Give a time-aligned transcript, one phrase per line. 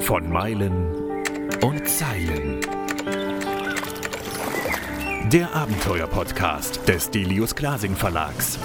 [0.00, 1.22] Von Meilen
[1.62, 2.60] und Zeilen.
[5.30, 8.58] Der Abenteuer-Podcast des Delius Glasing Verlags.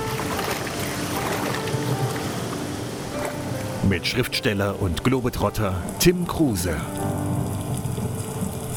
[3.87, 6.75] Mit Schriftsteller und Globetrotter Tim Kruse.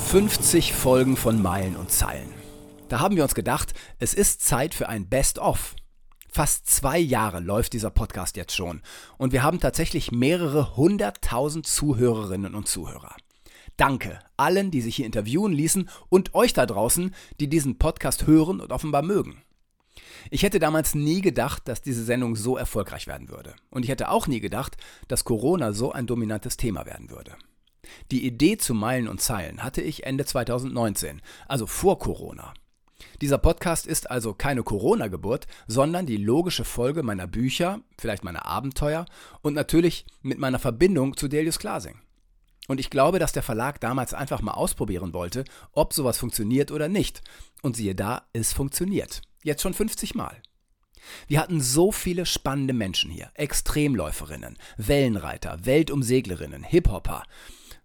[0.09, 2.29] 50 Folgen von Meilen und Zeilen.
[2.91, 5.77] Da haben wir uns gedacht, es ist Zeit für ein Best-of.
[6.37, 8.83] Fast zwei Jahre läuft dieser Podcast jetzt schon
[9.19, 13.15] und wir haben tatsächlich mehrere hunderttausend Zuhörerinnen und Zuhörer.
[13.77, 18.61] Danke allen, die sich hier interviewen ließen und euch da draußen, die diesen Podcast hören
[18.61, 19.43] und offenbar mögen.
[20.29, 23.55] Ich hätte damals nie gedacht, dass diese Sendung so erfolgreich werden würde.
[23.71, 27.37] Und ich hätte auch nie gedacht, dass Corona so ein dominantes Thema werden würde.
[28.11, 32.55] Die Idee zu Meilen und Zeilen hatte ich Ende 2019, also vor Corona.
[33.21, 39.07] Dieser Podcast ist also keine Corona-Geburt, sondern die logische Folge meiner Bücher, vielleicht meiner Abenteuer
[39.43, 42.01] und natürlich mit meiner Verbindung zu Delius Glasing.
[42.67, 46.89] Und ich glaube, dass der Verlag damals einfach mal ausprobieren wollte, ob sowas funktioniert oder
[46.89, 47.23] nicht.
[47.63, 49.21] Und siehe da, es funktioniert.
[49.43, 50.41] Jetzt schon 50 Mal.
[51.27, 53.31] Wir hatten so viele spannende Menschen hier.
[53.35, 57.25] Extremläuferinnen, Wellenreiter, Weltumseglerinnen, Hip-Hopper.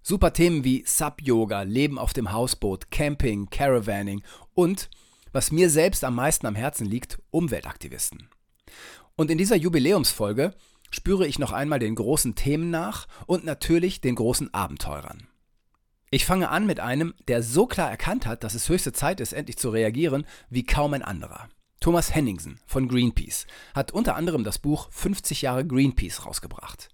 [0.01, 4.89] Super Themen wie Sub-Yoga, Leben auf dem Hausboot, Camping, Caravanning und,
[5.31, 8.29] was mir selbst am meisten am Herzen liegt, Umweltaktivisten.
[9.15, 10.53] Und in dieser Jubiläumsfolge
[10.91, 15.27] spüre ich noch einmal den großen Themen nach und natürlich den großen Abenteurern.
[16.11, 19.33] Ich fange an mit einem, der so klar erkannt hat, dass es höchste Zeit ist,
[19.33, 21.49] endlich zu reagieren, wie kaum ein anderer.
[21.79, 26.89] Thomas Henningsen von Greenpeace hat unter anderem das Buch 50 Jahre Greenpeace rausgebracht.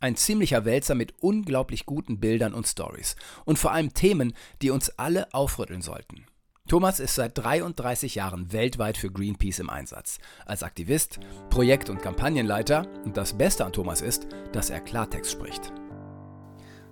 [0.00, 4.90] Ein ziemlicher Wälzer mit unglaublich guten Bildern und Stories und vor allem Themen, die uns
[4.90, 6.26] alle aufrütteln sollten.
[6.68, 10.18] Thomas ist seit 33 Jahren weltweit für Greenpeace im Einsatz.
[10.44, 12.86] Als Aktivist, Projekt- und Kampagnenleiter.
[13.06, 15.72] Und das Beste an Thomas ist, dass er Klartext spricht.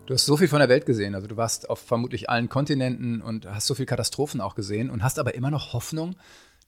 [0.07, 1.15] Du hast so viel von der Welt gesehen.
[1.15, 5.03] Also du warst auf vermutlich allen Kontinenten und hast so viele Katastrophen auch gesehen und
[5.03, 6.17] hast aber immer noch Hoffnung,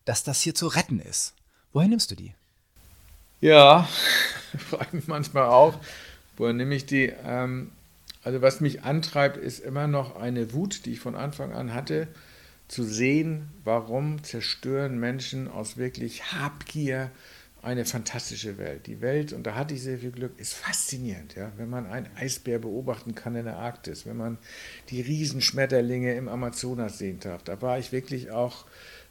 [0.05, 1.33] dass das hier zu retten ist.
[1.73, 2.35] Woher nimmst du die?
[3.41, 3.89] Ja,
[4.69, 5.79] frage mich manchmal auch.
[6.37, 7.11] Woher nehme ich die?
[7.25, 7.73] Ähm,
[8.23, 12.09] also was mich antreibt, ist immer noch eine Wut, die ich von Anfang an hatte
[12.69, 17.11] zu sehen, warum zerstören Menschen aus wirklich Habgier
[17.63, 18.87] eine fantastische Welt.
[18.87, 21.35] Die Welt, und da hatte ich sehr viel Glück, ist faszinierend.
[21.35, 21.51] Ja?
[21.57, 24.39] Wenn man einen Eisbär beobachten kann in der Arktis, wenn man
[24.91, 28.65] die Riesenschmetterlinge im Amazonas sehen darf, da war ich wirklich auch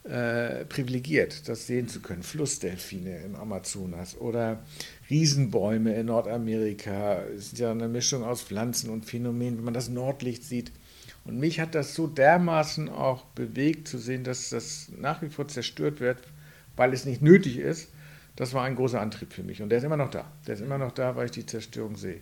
[0.06, 2.24] äh, privilegiert, das sehen zu können.
[2.24, 4.64] Flussdelfine im Amazonas oder
[5.10, 7.16] Riesenbäume in Nordamerika.
[7.24, 9.58] Ist ja eine Mischung aus Pflanzen und Phänomenen.
[9.58, 10.72] Wenn man das Nordlicht sieht,
[11.28, 15.48] und mich hat das so dermaßen auch bewegt zu sehen, dass das nach wie vor
[15.48, 16.20] zerstört wird,
[16.78, 17.90] weil es nicht nötig ist.
[18.38, 19.62] Das war ein großer Antrieb für mich.
[19.62, 20.32] Und der ist immer noch da.
[20.46, 22.22] Der ist immer noch da, weil ich die Zerstörung sehe.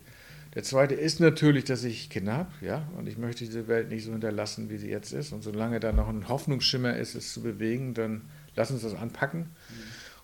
[0.55, 4.05] Der zweite ist natürlich, dass ich Kinder habe, ja, und ich möchte diese Welt nicht
[4.05, 5.33] so hinterlassen, wie sie jetzt ist.
[5.33, 8.22] Und solange da noch ein Hoffnungsschimmer ist, es zu bewegen, dann
[8.55, 9.49] lass uns das anpacken.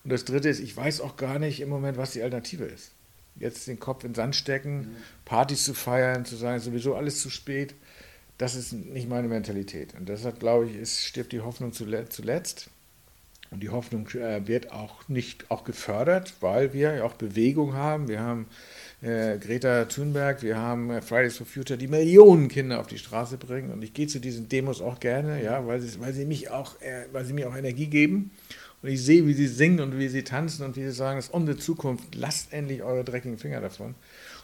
[0.03, 2.93] Und das dritte ist, ich weiß auch gar nicht im Moment, was die Alternative ist.
[3.35, 7.29] Jetzt den Kopf in den Sand stecken, Partys zu feiern, zu sagen, sowieso alles zu
[7.29, 7.75] spät
[8.41, 9.94] das ist nicht meine Mentalität.
[9.94, 12.72] Und deshalb glaube ich, es stirbt die Hoffnung zuletzt.
[13.52, 18.07] Und die Hoffnung äh, wird auch nicht auch gefördert, weil wir ja auch Bewegung haben.
[18.07, 18.47] Wir haben
[19.02, 23.38] äh, Greta Thunberg, wir haben äh, Fridays for Future, die Millionen Kinder auf die Straße
[23.38, 23.72] bringen.
[23.72, 26.81] Und ich gehe zu diesen Demos auch gerne, ja, weil, sie, weil, sie mich auch,
[26.81, 28.31] äh, weil sie mir auch Energie geben.
[28.81, 31.25] Und ich sehe, wie sie singen und wie sie tanzen und wie sie sagen, das
[31.25, 32.16] ist unsere Zukunft.
[32.16, 33.94] Lasst endlich eure dreckigen Finger davon.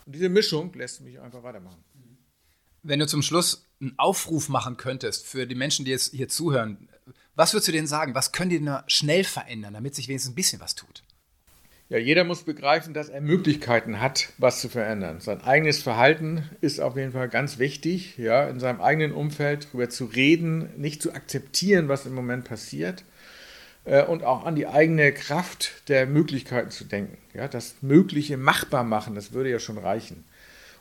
[0.05, 1.83] Und diese Mischung lässt mich einfach weitermachen.
[2.87, 6.87] Wenn du zum Schluss einen Aufruf machen könntest für die Menschen, die jetzt hier zuhören,
[7.35, 8.15] was würdest du denen sagen?
[8.15, 11.03] Was können die denn schnell verändern, damit sich wenigstens ein bisschen was tut?
[11.89, 15.19] Ja, jeder muss begreifen, dass er Möglichkeiten hat, was zu verändern.
[15.19, 19.89] Sein eigenes Verhalten ist auf jeden Fall ganz wichtig, ja, in seinem eigenen Umfeld darüber
[19.89, 23.03] zu reden, nicht zu akzeptieren, was im Moment passiert
[23.83, 27.17] äh, und auch an die eigene Kraft der Möglichkeiten zu denken.
[27.33, 30.23] Ja, das Mögliche machbar machen, das würde ja schon reichen.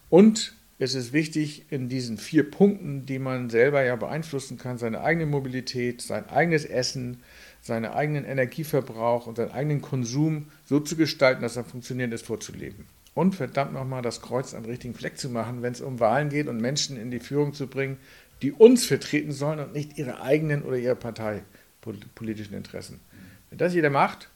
[0.08, 5.00] Und es ist wichtig, in diesen vier Punkten, die man selber ja beeinflussen kann, seine
[5.00, 7.22] eigene Mobilität, sein eigenes Essen,
[7.62, 12.84] seinen eigenen Energieverbrauch und seinen eigenen Konsum so zu gestalten, dass er funktioniert ist, vorzuleben.
[13.14, 16.48] Und verdammt nochmal das Kreuz am richtigen Fleck zu machen, wenn es um Wahlen geht
[16.48, 17.96] und Menschen in die Führung zu bringen,
[18.42, 23.00] die uns vertreten sollen und nicht ihre eigenen oder ihre parteipolitischen Interessen.
[23.48, 24.28] Wenn das jeder macht,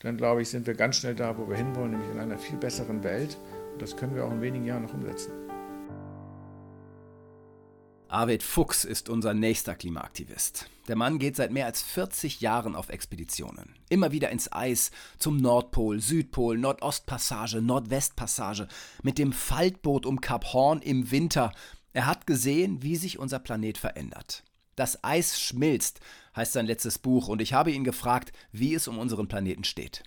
[0.00, 2.58] dann glaube ich, sind wir ganz schnell da, wo wir hinwollen, nämlich in einer viel
[2.58, 3.38] besseren Welt.
[3.72, 5.32] Und das können wir auch in wenigen Jahren noch umsetzen.
[8.08, 10.70] Arvid Fuchs ist unser nächster Klimaaktivist.
[10.86, 13.74] Der Mann geht seit mehr als 40 Jahren auf Expeditionen.
[13.88, 18.68] Immer wieder ins Eis, zum Nordpol, Südpol, Nordostpassage, Nordwestpassage,
[19.02, 21.52] mit dem Faltboot um Kap Horn im Winter.
[21.92, 24.44] Er hat gesehen, wie sich unser Planet verändert.
[24.76, 25.98] Das Eis schmilzt,
[26.36, 30.04] heißt sein letztes Buch, und ich habe ihn gefragt, wie es um unseren Planeten steht.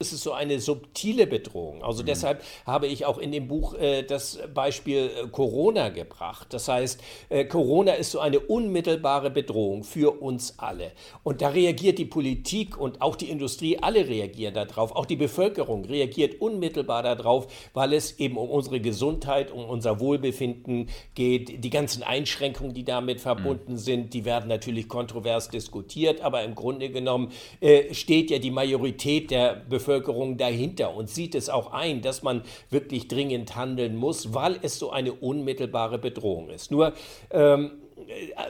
[0.00, 1.84] Es ist so eine subtile Bedrohung.
[1.84, 2.06] Also mhm.
[2.06, 6.46] deshalb habe ich auch in dem Buch äh, das Beispiel äh, Corona gebracht.
[6.54, 6.98] Das heißt,
[7.28, 10.92] äh, Corona ist so eine unmittelbare Bedrohung für uns alle.
[11.22, 14.96] Und da reagiert die Politik und auch die Industrie, alle reagieren darauf.
[14.96, 20.88] Auch die Bevölkerung reagiert unmittelbar darauf, weil es eben um unsere Gesundheit, um unser Wohlbefinden
[21.14, 21.62] geht.
[21.62, 23.78] Die ganzen Einschränkungen, die damit verbunden mhm.
[23.78, 26.22] sind, die werden natürlich kontrovers diskutiert.
[26.22, 31.34] Aber im Grunde genommen äh, steht ja die Majorität der Bevölkerung Bevölkerung dahinter und sieht
[31.34, 36.48] es auch ein, dass man wirklich dringend handeln muss, weil es so eine unmittelbare Bedrohung
[36.48, 36.70] ist.
[36.70, 36.92] Nur
[37.32, 37.72] ähm,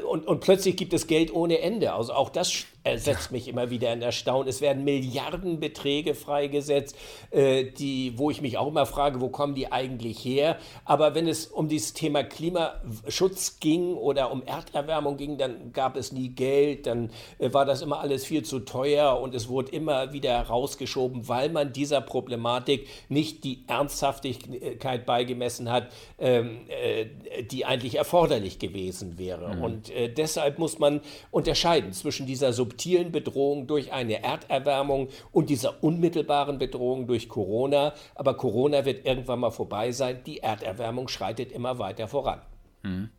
[0.08, 1.92] und, und plötzlich gibt es Geld ohne Ende.
[1.92, 2.66] Also auch das
[2.96, 4.48] setzt mich immer wieder in Erstaunen.
[4.48, 6.96] Es werden Milliardenbeträge freigesetzt,
[7.30, 10.56] äh, die, wo ich mich auch immer frage, wo kommen die eigentlich her?
[10.86, 16.10] Aber wenn es um dieses Thema Klimaschutz ging oder um Erderwärmung ging, dann gab es
[16.10, 20.14] nie Geld, dann äh, war das immer alles viel zu teuer und es wurde immer
[20.14, 25.88] wieder herausgeschoben, weil man dieser Problematik nicht die Ernsthaftigkeit beigemessen hat,
[26.18, 27.06] ähm, äh,
[27.44, 29.56] die eigentlich erforderlich gewesen wäre.
[29.56, 29.62] Mhm.
[29.62, 35.50] Und äh, deshalb muss man unterscheiden zwischen dieser Sub subtilen Bedrohung durch eine Erderwärmung und
[35.50, 37.94] dieser unmittelbaren Bedrohung durch Corona.
[38.14, 40.20] Aber Corona wird irgendwann mal vorbei sein.
[40.24, 42.40] Die Erderwärmung schreitet immer weiter voran.
[42.82, 43.10] Mhm.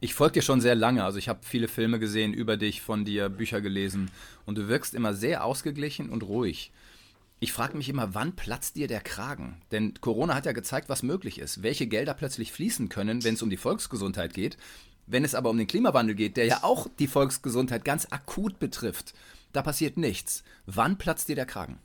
[0.00, 1.04] Ich folge dir schon sehr lange.
[1.04, 4.10] Also ich habe viele Filme gesehen über dich, von dir Bücher gelesen
[4.46, 6.72] und du wirkst immer sehr ausgeglichen und ruhig.
[7.40, 9.60] Ich frage mich immer, wann platzt dir der Kragen?
[9.70, 13.42] Denn Corona hat ja gezeigt, was möglich ist, welche Gelder plötzlich fließen können, wenn es
[13.42, 14.56] um die Volksgesundheit geht
[15.06, 19.14] wenn es aber um den Klimawandel geht, der ja auch die Volksgesundheit ganz akut betrifft,
[19.52, 20.44] da passiert nichts.
[20.66, 21.78] Wann platzt dir der Kragen?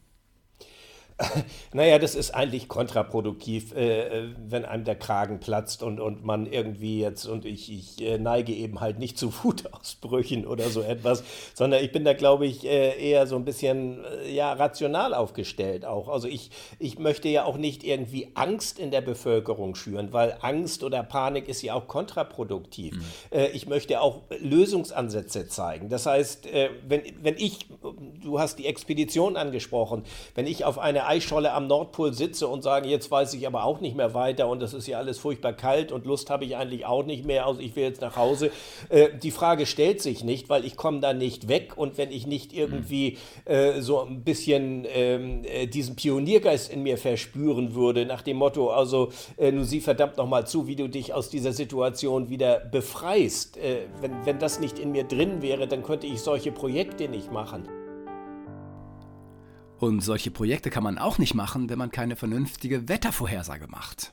[1.74, 6.46] Naja, das ist eigentlich kontraproduktiv, äh, äh, wenn einem der Kragen platzt und, und man
[6.46, 11.24] irgendwie jetzt, und ich, ich äh, neige eben halt nicht zu Wutausbrüchen oder so etwas,
[11.54, 14.00] sondern ich bin da, glaube ich, äh, eher so ein bisschen
[14.32, 16.08] ja, rational aufgestellt auch.
[16.08, 20.84] Also ich, ich möchte ja auch nicht irgendwie Angst in der Bevölkerung schüren, weil Angst
[20.84, 22.96] oder Panik ist ja auch kontraproduktiv.
[22.96, 23.40] Mhm.
[23.54, 25.90] Ich möchte auch Lösungsansätze zeigen.
[25.90, 26.48] Das heißt,
[26.88, 27.68] wenn, wenn ich,
[28.24, 30.04] du hast die Expedition angesprochen,
[30.36, 33.82] wenn ich auf eine Eisscholle am Nordpol sitze und sage, jetzt weiß ich aber auch
[33.82, 36.86] nicht mehr weiter und es ist ja alles furchtbar kalt und Lust habe ich eigentlich
[36.86, 38.52] auch nicht mehr, also ich will jetzt nach Hause.
[38.90, 42.28] Äh, die Frage stellt sich nicht, weil ich komme da nicht weg und wenn ich
[42.28, 48.22] nicht irgendwie äh, so ein bisschen ähm, äh, diesen Pioniergeist in mir verspüren würde, nach
[48.22, 52.30] dem Motto, also äh, nun sieh verdammt nochmal zu, wie du dich aus dieser Situation
[52.30, 53.58] wieder befreist.
[53.58, 57.32] Äh, wenn, wenn das nicht in mir drin wäre, dann könnte ich solche Projekte nicht
[57.32, 57.89] machen.
[59.80, 64.12] Und solche Projekte kann man auch nicht machen, wenn man keine vernünftige Wettervorhersage macht.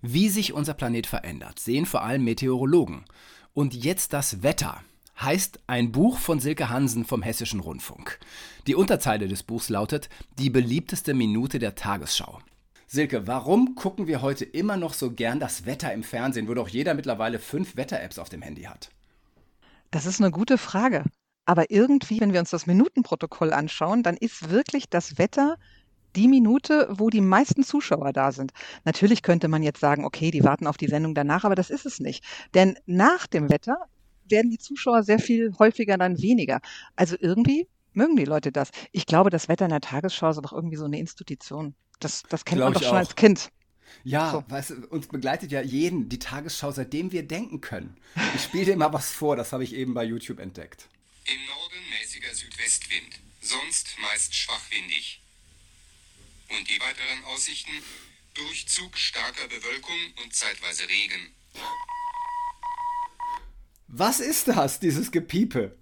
[0.00, 3.04] Wie sich unser Planet verändert, sehen vor allem Meteorologen.
[3.52, 4.80] Und jetzt das Wetter
[5.20, 8.20] heißt ein Buch von Silke Hansen vom Hessischen Rundfunk.
[8.68, 10.08] Die Unterzeile des Buchs lautet
[10.38, 12.38] Die beliebteste Minute der Tagesschau.
[12.86, 16.68] Silke, warum gucken wir heute immer noch so gern das Wetter im Fernsehen, wo doch
[16.68, 18.90] jeder mittlerweile fünf Wetter-Apps auf dem Handy hat?
[19.90, 21.04] Das ist eine gute Frage.
[21.44, 25.56] Aber irgendwie, wenn wir uns das Minutenprotokoll anschauen, dann ist wirklich das Wetter
[26.14, 28.52] die Minute, wo die meisten Zuschauer da sind.
[28.84, 31.86] Natürlich könnte man jetzt sagen, okay, die warten auf die Sendung danach, aber das ist
[31.86, 32.24] es nicht.
[32.54, 33.76] Denn nach dem Wetter
[34.28, 36.60] werden die Zuschauer sehr viel häufiger dann weniger.
[36.96, 38.70] Also irgendwie mögen die Leute das.
[38.92, 41.74] Ich glaube, das Wetter in der Tagesschau ist aber auch irgendwie so eine Institution.
[42.00, 43.00] Das, das kennt Glaube man doch schon auch.
[43.00, 43.50] als Kind.
[44.04, 44.44] Ja, so.
[44.48, 47.96] weißt uns begleitet ja jeden die Tagesschau, seitdem wir denken können.
[48.34, 50.88] Ich spiele dir mal was vor, das habe ich eben bei YouTube entdeckt.
[51.24, 55.22] Im Norden mäßiger Südwestwind, sonst meist schwachwindig.
[56.48, 57.72] Und die weiteren Aussichten?
[58.34, 61.34] Durchzug starker Bewölkung und zeitweise Regen.
[63.88, 65.78] Was ist das, dieses Gepiepe?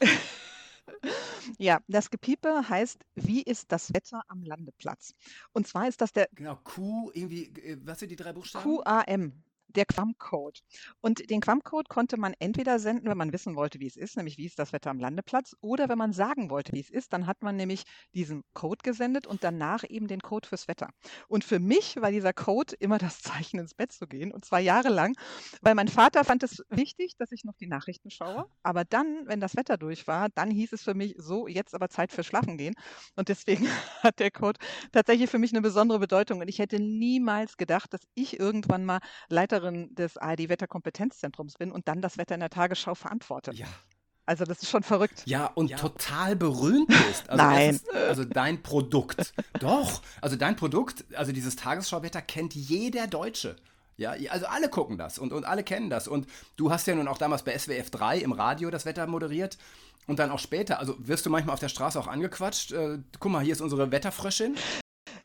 [1.58, 5.14] Ja, das Gepiepe heißt, wie ist das Wetter am Landeplatz?
[5.52, 6.28] Und zwar ist das der.
[6.32, 8.78] Genau, Q, irgendwie, äh, was sind die drei Buchstaben?
[8.82, 9.44] QAM
[9.76, 10.60] der Quam-Code.
[11.00, 14.38] Und den Quam-Code konnte man entweder senden, wenn man wissen wollte, wie es ist, nämlich
[14.38, 17.26] wie ist das Wetter am Landeplatz, oder wenn man sagen wollte, wie es ist, dann
[17.26, 20.90] hat man nämlich diesen Code gesendet und danach eben den Code fürs Wetter.
[21.28, 24.60] Und für mich war dieser Code immer das Zeichen, ins Bett zu gehen, und zwar
[24.60, 25.14] jahrelang,
[25.62, 28.46] weil mein Vater fand es wichtig, dass ich noch die Nachrichten schaue.
[28.62, 31.88] Aber dann, wenn das Wetter durch war, dann hieß es für mich so, jetzt aber
[31.88, 32.74] Zeit für Schlafen gehen.
[33.16, 33.66] Und deswegen
[34.02, 34.58] hat der Code
[34.92, 36.40] tatsächlich für mich eine besondere Bedeutung.
[36.40, 41.88] Und ich hätte niemals gedacht, dass ich irgendwann mal Leiterin Sprecherin des ARD-Wetterkompetenzzentrums bin und
[41.88, 43.52] dann das Wetter in der Tagesschau verantworte.
[43.52, 43.66] Ja.
[44.26, 45.22] Also das ist schon verrückt.
[45.26, 45.76] Ja, und ja.
[45.76, 47.28] total berühmt bist.
[47.28, 47.70] Also Nein.
[47.74, 49.34] Ist, also dein Produkt.
[49.60, 50.02] Doch.
[50.22, 53.56] Also dein Produkt, also dieses Tagesschauwetter kennt jeder Deutsche.
[53.96, 56.08] Ja, also alle gucken das und, und alle kennen das.
[56.08, 59.58] Und du hast ja nun auch damals bei SWF 3 im Radio das Wetter moderiert.
[60.06, 62.72] Und dann auch später, also wirst du manchmal auf der Straße auch angequatscht.
[62.72, 64.56] Äh, guck mal, hier ist unsere Wetterfröschin.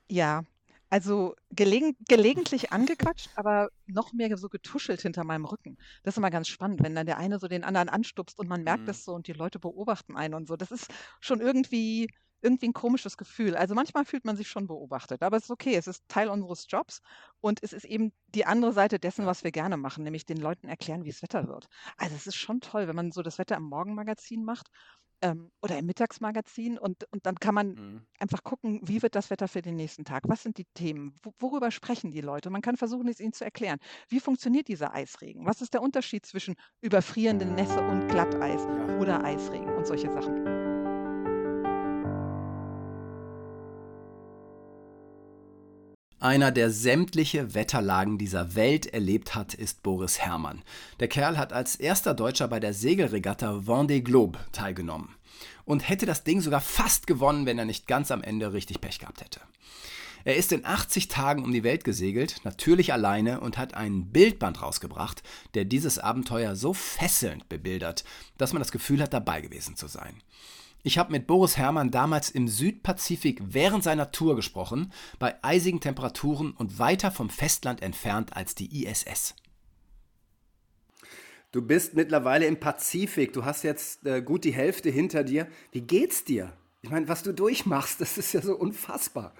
[0.09, 0.43] Ja,
[0.89, 5.77] also gelegen, gelegentlich angequatscht, aber noch mehr so getuschelt hinter meinem Rücken.
[6.03, 8.63] Das ist immer ganz spannend, wenn dann der eine so den anderen anstupst und man
[8.63, 8.93] merkt mhm.
[8.93, 10.55] so und die Leute beobachten einen und so.
[10.55, 10.87] Das ist
[11.19, 12.09] schon irgendwie,
[12.41, 13.55] irgendwie ein komisches Gefühl.
[13.55, 15.75] Also manchmal fühlt man sich schon beobachtet, aber es ist okay.
[15.75, 17.01] Es ist Teil unseres Jobs
[17.39, 20.67] und es ist eben die andere Seite dessen, was wir gerne machen, nämlich den Leuten
[20.67, 21.67] erklären, wie es Wetter wird.
[21.97, 24.69] Also es ist schon toll, wenn man so das Wetter im Morgenmagazin macht
[25.21, 28.01] ähm, oder im Mittagsmagazin und, und dann kann man mhm.
[28.19, 30.23] einfach gucken, wie wird das Wetter für den nächsten Tag?
[30.27, 31.13] Was sind die Themen?
[31.23, 32.49] Wo, worüber sprechen die Leute?
[32.49, 33.79] Man kann versuchen, es ihnen zu erklären.
[34.07, 35.45] Wie funktioniert dieser Eisregen?
[35.45, 38.97] Was ist der Unterschied zwischen überfrierenden Nässe und Glatteis ja.
[38.97, 40.58] oder Eisregen und solche Sachen?
[46.21, 50.63] Einer, der sämtliche Wetterlagen dieser Welt erlebt hat, ist Boris Herrmann.
[50.99, 55.15] Der Kerl hat als erster Deutscher bei der Segelregatta Vendée Globe teilgenommen
[55.63, 58.99] und hätte das Ding sogar fast gewonnen, wenn er nicht ganz am Ende richtig Pech
[58.99, 59.39] gehabt hätte.
[60.25, 64.61] Er ist in 80 Tagen um die Welt gesegelt, natürlich alleine, und hat einen Bildband
[64.61, 65.23] rausgebracht,
[65.53, 68.03] der dieses Abenteuer so fesselnd bebildert,
[68.37, 70.21] dass man das Gefühl hat, dabei gewesen zu sein.
[70.81, 76.53] Ich habe mit Boris Herrmann damals im Südpazifik während seiner Tour gesprochen, bei eisigen Temperaturen
[76.53, 79.35] und weiter vom Festland entfernt als die ISS.
[81.51, 85.47] Du bist mittlerweile im Pazifik, du hast jetzt äh, gut die Hälfte hinter dir.
[85.71, 86.53] Wie geht's dir?
[86.81, 89.33] Ich meine, was du durchmachst, das ist ja so unfassbar.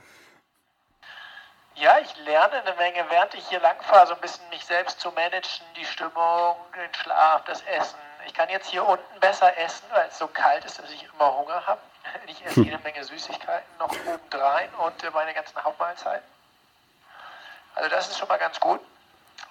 [1.75, 5.12] Ja, ich lerne eine Menge, während ich hier langfahre, so ein bisschen mich selbst zu
[5.12, 10.07] managen, die Stimmung, den Schlaf, das Essen, ich kann jetzt hier unten besser essen, weil
[10.07, 11.81] es so kalt ist, dass ich immer Hunger habe.
[12.27, 16.27] Ich esse jede Menge Süßigkeiten noch obendrein und äh, meine ganzen Hauptmahlzeiten.
[17.75, 18.79] Also das ist schon mal ganz gut.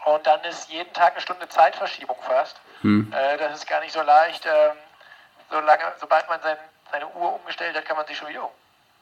[0.05, 2.61] Und dann ist jeden Tag eine Stunde Zeitverschiebung fast.
[2.83, 3.13] Hm.
[3.13, 4.47] Äh, das ist gar nicht so leicht.
[4.47, 4.77] Ähm,
[5.51, 6.57] solange, sobald man sein,
[6.91, 8.49] seine Uhr umgestellt hat, kann man sich schon wieder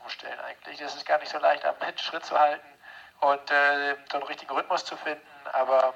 [0.03, 0.79] umstellen eigentlich.
[0.79, 2.67] Das ist gar nicht so leicht, am Schritt zu halten
[3.21, 5.27] und äh, so einen richtigen Rhythmus zu finden.
[5.53, 5.95] Aber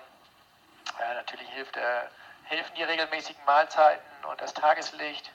[0.99, 1.81] ja, natürlich hilft äh,
[2.51, 5.31] helfen die regelmäßigen Mahlzeiten und das Tageslicht.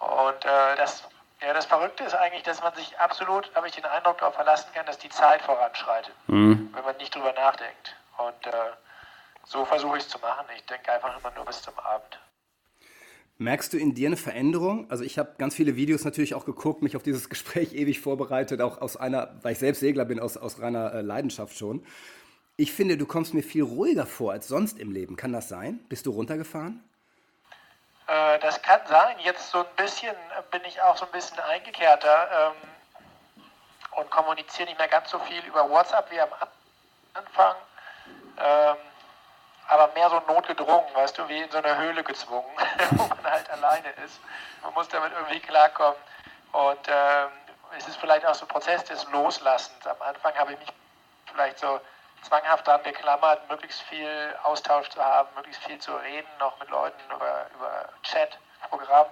[0.00, 1.08] Und äh, das,
[1.40, 4.68] ja, das Verrückte ist eigentlich, dass man sich absolut, habe ich den Eindruck, darauf verlassen
[4.74, 6.70] kann, dass die Zeit voranschreitet, mhm.
[6.74, 7.94] wenn man nicht drüber nachdenkt.
[8.18, 8.50] Und äh,
[9.44, 10.46] so versuche ich es zu machen.
[10.56, 12.18] Ich denke einfach immer nur bis zum Abend.
[13.40, 14.90] Merkst du in dir eine Veränderung?
[14.90, 18.60] Also ich habe ganz viele Videos natürlich auch geguckt, mich auf dieses Gespräch ewig vorbereitet,
[18.60, 21.86] auch aus einer, weil ich selbst Segler bin, aus, aus reiner äh, Leidenschaft schon.
[22.60, 25.14] Ich finde, du kommst mir viel ruhiger vor als sonst im Leben.
[25.14, 25.78] Kann das sein?
[25.88, 26.82] Bist du runtergefahren?
[28.08, 29.16] Äh, das kann sein.
[29.20, 30.16] Jetzt so ein bisschen
[30.50, 35.40] bin ich auch so ein bisschen eingekehrter ähm, und kommuniziere nicht mehr ganz so viel
[35.46, 36.30] über WhatsApp wie am
[37.14, 37.54] Anfang.
[38.38, 38.76] Ähm,
[39.68, 42.50] aber mehr so notgedrungen, weißt du, wie in so einer Höhle gezwungen,
[42.90, 44.18] wo man halt alleine ist.
[44.64, 46.00] Man muss damit irgendwie klarkommen.
[46.50, 47.28] Und ähm,
[47.78, 49.86] es ist vielleicht auch so ein Prozess des Loslassens.
[49.86, 50.72] Am Anfang habe ich mich
[51.30, 51.80] vielleicht so
[52.22, 57.00] zwanghaft daran geklammert, möglichst viel Austausch zu haben, möglichst viel zu reden, noch mit Leuten
[57.14, 59.06] über, über Chat, Programm.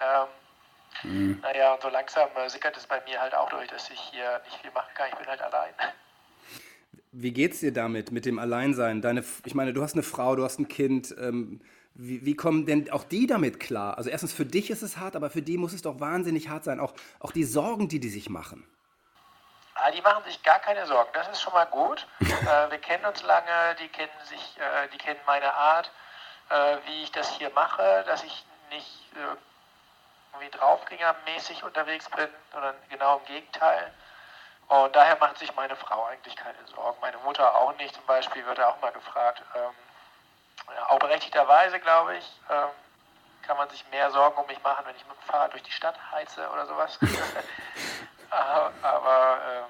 [0.00, 1.40] Ähm, mhm.
[1.42, 4.40] Naja, und so langsam äh, sickert es bei mir halt auch durch, dass ich hier
[4.44, 5.08] nicht viel machen kann.
[5.10, 5.74] Ich bin halt allein.
[7.12, 9.00] Wie geht's dir damit, mit dem Alleinsein?
[9.02, 11.14] Deine, ich meine, du hast eine Frau, du hast ein Kind.
[11.18, 11.60] Ähm,
[11.94, 13.98] wie, wie, kommen denn auch die damit klar?
[13.98, 16.64] Also erstens, für dich ist es hart, aber für die muss es doch wahnsinnig hart
[16.64, 16.78] sein.
[16.78, 18.64] Auch, auch die Sorgen, die die sich machen.
[19.80, 21.10] Ah, die machen sich gar keine Sorgen.
[21.12, 22.06] Das ist schon mal gut.
[22.20, 25.90] äh, wir kennen uns lange, die kennen sich, äh, die kennen meine Art,
[26.50, 29.36] äh, wie ich das hier mache, dass ich nicht äh,
[30.32, 33.92] irgendwie draufgängermäßig unterwegs bin, sondern genau im Gegenteil.
[34.68, 36.98] Und daher macht sich meine Frau eigentlich keine Sorgen.
[37.00, 37.94] Meine Mutter auch nicht.
[37.94, 39.42] Zum Beispiel wird auch mal gefragt.
[39.54, 39.70] Ähm,
[40.74, 42.68] ja, auch berechtigterweise, glaube ich, ähm,
[43.46, 45.72] kann man sich mehr Sorgen um mich machen, wenn ich mit dem Fahrrad durch die
[45.72, 46.98] Stadt heize oder sowas.
[48.28, 49.67] aber, aber, ähm, aber hier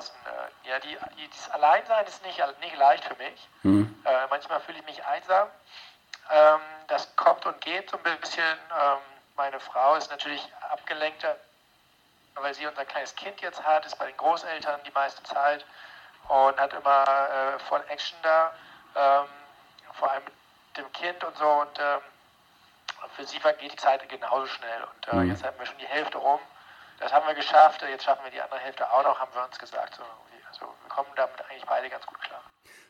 [0.00, 3.48] draußen, äh, ja, die, die, das Alleinsein ist nicht, nicht leicht für mich.
[3.62, 4.02] Mhm.
[4.04, 5.48] Äh, manchmal fühle ich mich einsam.
[6.30, 8.44] Ähm, das kommt und geht so ein bisschen.
[8.44, 8.98] Ähm,
[9.36, 11.36] meine Frau ist natürlich abgelenkter,
[12.34, 15.64] weil sie unser kleines Kind jetzt hat, ist bei den Großeltern die meiste Zeit
[16.28, 18.52] und hat immer äh, voll Action da,
[18.94, 19.26] ähm,
[19.94, 20.34] vor allem mit
[20.76, 21.48] dem Kind und so.
[21.48, 22.00] Und ähm,
[23.16, 24.82] für sie vergeht die Zeit genauso schnell.
[24.84, 25.30] Und äh, mhm.
[25.30, 26.40] jetzt haben wir schon die Hälfte rum
[27.00, 29.58] das haben wir geschafft, jetzt schaffen wir die andere Hälfte auch noch, haben wir uns
[29.58, 29.94] gesagt.
[29.96, 30.02] So,
[30.48, 32.42] also wir kommen damit eigentlich beide ganz gut klar.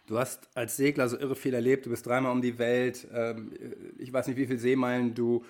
[0.06, 3.94] Du hast als Segler so irre viel erlebt, du bist dreimal um die Welt, ähm,
[3.98, 5.46] ich weiß nicht, wie viele Seemeilen du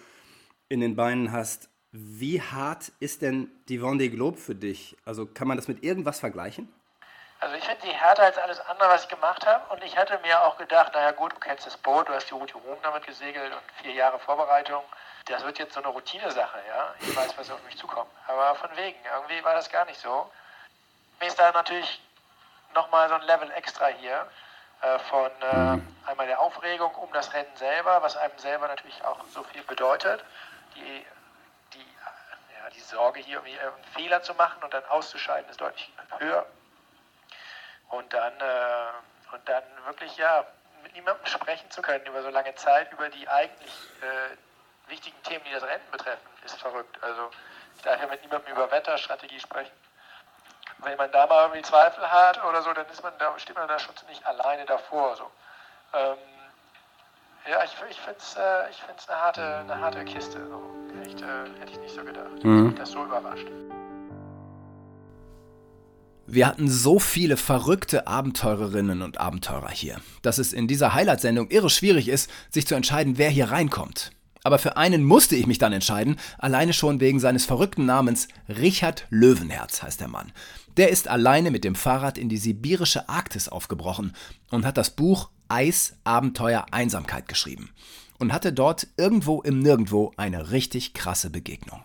[0.68, 1.70] in den Beinen hast.
[1.92, 4.96] Wie hart ist denn die Vendée Globe für dich?
[5.04, 6.72] Also kann man das mit irgendwas vergleichen?
[7.40, 9.72] Also ich finde die härter als alles andere, was ich gemacht habe.
[9.74, 12.34] Und ich hatte mir auch gedacht, naja gut, du kennst das Boot, du hast die
[12.34, 14.82] Route Rom damit gesegelt und vier Jahre Vorbereitung.
[15.30, 16.94] Das wird jetzt so eine Routinesache, ja.
[16.98, 18.10] Ich weiß, was auf mich zukommt.
[18.26, 20.30] Aber von wegen, irgendwie war das gar nicht so.
[21.20, 22.02] Mir ist da natürlich
[22.74, 24.28] nochmal so ein Level extra hier
[24.82, 29.24] äh, von äh, einmal der Aufregung um das Rennen selber, was einem selber natürlich auch
[29.32, 30.24] so viel bedeutet.
[30.74, 31.06] Die,
[31.74, 35.92] die, ja, die Sorge hier, irgendwie einen Fehler zu machen und dann auszuscheiden, ist deutlich
[36.18, 36.44] höher.
[37.90, 40.44] Und dann, äh, und dann wirklich, ja,
[40.82, 44.36] mit niemandem sprechen zu können über so lange Zeit, über die eigentlich äh,
[44.90, 46.98] wichtigen Themen, die das Rennen betreffen, ist verrückt.
[47.02, 47.30] Also
[47.76, 49.72] ich darf ja mit niemandem über Wetterstrategie sprechen.
[50.78, 53.68] Wenn man da mal irgendwie Zweifel hat oder so, dann ist man da, steht man
[53.68, 55.16] da schon ziemlich alleine davor.
[55.16, 55.30] So.
[55.94, 56.16] Ähm,
[57.48, 60.38] ja, ich, ich finde es äh, ich find's eine, harte, eine harte Kiste.
[60.46, 60.62] So.
[61.02, 62.42] Echt, äh, hätte ich nicht so gedacht.
[62.42, 62.74] Mhm.
[62.76, 63.46] Das so überrascht.
[66.26, 71.70] Wir hatten so viele verrückte Abenteurerinnen und Abenteurer hier, dass es in dieser Highlight-Sendung irre
[71.70, 74.12] schwierig ist, sich zu entscheiden, wer hier reinkommt.
[74.42, 79.06] Aber für einen musste ich mich dann entscheiden, alleine schon wegen seines verrückten Namens Richard
[79.10, 80.32] Löwenherz heißt der Mann.
[80.76, 84.14] Der ist alleine mit dem Fahrrad in die sibirische Arktis aufgebrochen
[84.50, 87.70] und hat das Buch Eis, Abenteuer, Einsamkeit geschrieben.
[88.18, 91.82] Und hatte dort irgendwo im Nirgendwo eine richtig krasse Begegnung.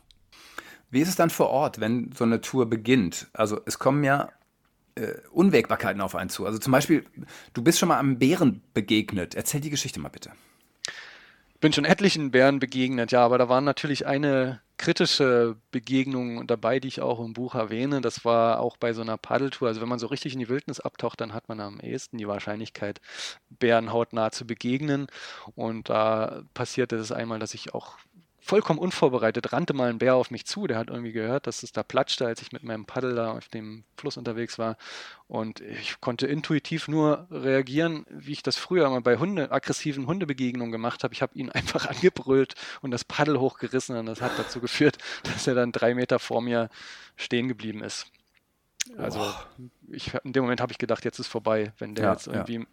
[0.91, 3.27] Wie ist es dann vor Ort, wenn so eine Tour beginnt?
[3.33, 4.29] Also es kommen ja
[4.95, 6.45] äh, Unwägbarkeiten auf einen zu.
[6.45, 7.05] Also zum Beispiel,
[7.53, 9.35] du bist schon mal einem Bären begegnet.
[9.35, 10.31] Erzähl die Geschichte mal bitte.
[11.61, 16.89] Bin schon etlichen Bären begegnet, ja, aber da waren natürlich eine kritische Begegnung dabei, die
[16.89, 18.01] ich auch im Buch erwähne.
[18.01, 19.69] Das war auch bei so einer Paddeltour.
[19.69, 22.27] Also wenn man so richtig in die Wildnis abtaucht, dann hat man am ehesten die
[22.27, 22.99] Wahrscheinlichkeit,
[23.49, 25.07] Bären hautnah zu begegnen.
[25.55, 27.97] Und da passierte es einmal, dass ich auch
[28.45, 30.67] vollkommen unvorbereitet rannte mal ein Bär auf mich zu.
[30.67, 33.47] Der hat irgendwie gehört, dass es da platschte, als ich mit meinem Paddel da auf
[33.47, 34.77] dem Fluss unterwegs war.
[35.27, 40.71] Und ich konnte intuitiv nur reagieren, wie ich das früher mal bei Hunde, aggressiven Hundebegegnungen
[40.71, 41.15] gemacht habe.
[41.15, 45.47] Ich habe ihn einfach angebrüllt und das Paddel hochgerissen und das hat dazu geführt, dass
[45.47, 46.69] er dann drei Meter vor mir
[47.17, 48.11] stehen geblieben ist.
[48.97, 49.33] Also
[49.87, 52.59] ich, in dem Moment habe ich gedacht, jetzt ist vorbei, wenn der ja, jetzt irgendwie
[52.59, 52.65] ja.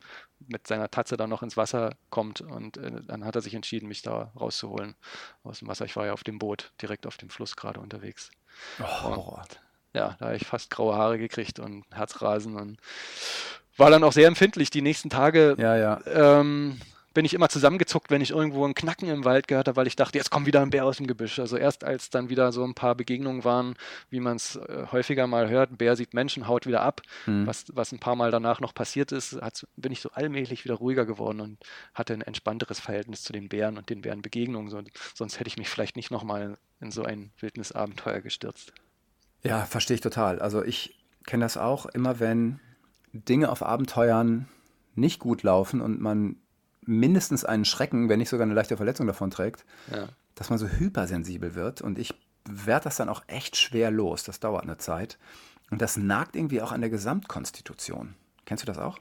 [0.46, 3.88] mit seiner Tatze da noch ins Wasser kommt und äh, dann hat er sich entschieden,
[3.88, 4.94] mich da rauszuholen
[5.42, 5.84] aus dem Wasser.
[5.84, 8.30] Ich war ja auf dem Boot, direkt auf dem Fluss gerade unterwegs.
[8.78, 9.60] Oh, und,
[9.94, 12.78] ja, da habe ich fast graue Haare gekriegt und Herzrasen und
[13.76, 15.56] war dann auch sehr empfindlich die nächsten Tage.
[15.58, 16.00] Ja, ja.
[16.06, 16.78] Ähm,
[17.14, 19.96] bin ich immer zusammengezuckt, wenn ich irgendwo ein Knacken im Wald gehört habe, weil ich
[19.96, 21.38] dachte, jetzt kommt wieder ein Bär aus dem Gebüsch.
[21.38, 23.74] Also erst als dann wieder so ein paar Begegnungen waren,
[24.10, 27.46] wie man es äh, häufiger mal hört, ein Bär sieht Menschen, haut wieder ab, mhm.
[27.46, 29.38] was, was ein paar Mal danach noch passiert ist,
[29.76, 31.58] bin ich so allmählich wieder ruhiger geworden und
[31.94, 34.70] hatte ein entspannteres Verhältnis zu den Bären und den Bärenbegegnungen.
[34.70, 34.80] So,
[35.14, 38.72] sonst hätte ich mich vielleicht nicht nochmal in so ein Wildnisabenteuer gestürzt.
[39.42, 40.40] Ja, verstehe ich total.
[40.40, 42.60] Also ich kenne das auch, immer wenn
[43.12, 44.48] Dinge auf Abenteuern
[44.94, 46.36] nicht gut laufen und man
[46.84, 50.08] mindestens einen Schrecken, wenn nicht sogar eine leichte Verletzung davon trägt, ja.
[50.34, 51.80] dass man so hypersensibel wird.
[51.80, 52.14] Und ich
[52.44, 54.24] werde das dann auch echt schwer los.
[54.24, 55.18] Das dauert eine Zeit.
[55.70, 58.14] Und das nagt irgendwie auch an der Gesamtkonstitution.
[58.44, 58.98] Kennst du das auch?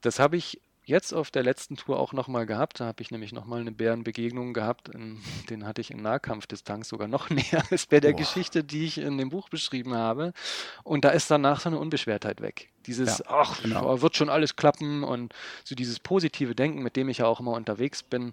[0.00, 2.80] Das habe ich jetzt auf der letzten Tour auch nochmal gehabt.
[2.80, 4.90] Da habe ich nämlich nochmal eine Bärenbegegnung gehabt.
[5.50, 8.18] Den hatte ich in Nahkampfdistanz sogar noch näher als bei der Boah.
[8.18, 10.32] Geschichte, die ich in dem Buch beschrieben habe.
[10.84, 12.70] Und da ist danach so eine Unbeschwertheit weg.
[12.86, 14.02] Dieses, ja, ach, genau.
[14.02, 15.32] wird schon alles klappen und
[15.64, 18.32] so dieses positive Denken, mit dem ich ja auch immer unterwegs bin,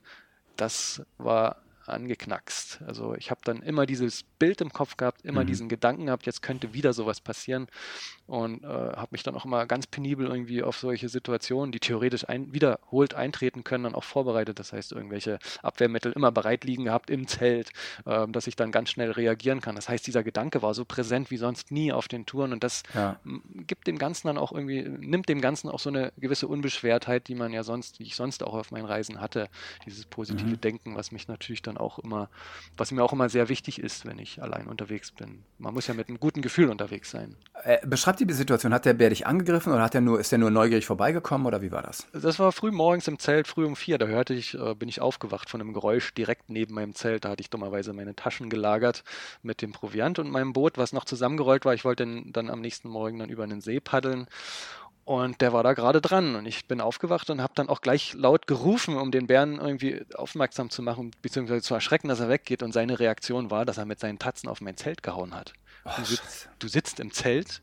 [0.56, 2.82] das war angeknackst.
[2.86, 5.48] Also ich habe dann immer dieses Bild im Kopf gehabt, immer mhm.
[5.48, 7.68] diesen Gedanken gehabt, jetzt könnte wieder sowas passieren
[8.30, 12.30] und äh, habe mich dann auch immer ganz penibel irgendwie auf solche Situationen, die theoretisch
[12.30, 14.60] ein, wiederholt eintreten können, dann auch vorbereitet.
[14.60, 17.72] Das heißt, irgendwelche Abwehrmittel immer bereit liegen gehabt im Zelt,
[18.06, 19.76] äh, dass ich dann ganz schnell reagieren kann.
[19.76, 22.84] Das heißt, dieser Gedanke war so präsent wie sonst nie auf den Touren und das
[22.94, 23.20] ja.
[23.68, 27.36] gibt dem Ganzen dann auch irgendwie, nimmt dem Ganzen auch so eine gewisse Unbeschwertheit, die
[27.36, 29.50] man ja sonst, die ich sonst auch auf meinen Reisen hatte.
[29.86, 30.62] Dieses positive mhm.
[30.62, 32.30] Denken, was mich natürlich dann auch immer,
[32.78, 35.44] was mir auch immer sehr wichtig ist, wenn ich allein unterwegs bin.
[35.58, 37.36] Man muss ja mit einem guten Gefühl unterwegs sein.
[37.64, 37.80] Äh,
[38.28, 38.74] die Situation.
[38.74, 41.62] Hat der Bär dich angegriffen oder hat der nur, ist der nur neugierig vorbeigekommen oder
[41.62, 42.08] wie war das?
[42.14, 43.98] Das war früh morgens im Zelt, früh um vier.
[43.98, 47.26] Da hörte ich, äh, bin ich aufgewacht von einem Geräusch direkt neben meinem Zelt.
[47.26, 49.04] Da hatte ich dummerweise meine Taschen gelagert
[49.42, 51.74] mit dem Proviant und meinem Boot, was noch zusammengerollt war.
[51.74, 54.28] Ich wollte dann am nächsten Morgen dann über einen See paddeln
[55.10, 58.14] und der war da gerade dran und ich bin aufgewacht und habe dann auch gleich
[58.14, 62.62] laut gerufen, um den Bären irgendwie aufmerksam zu machen, beziehungsweise zu erschrecken, dass er weggeht.
[62.62, 65.54] Und seine Reaktion war, dass er mit seinen Tatzen auf mein Zelt gehauen hat.
[65.98, 67.60] Du, sitzt, du sitzt im Zelt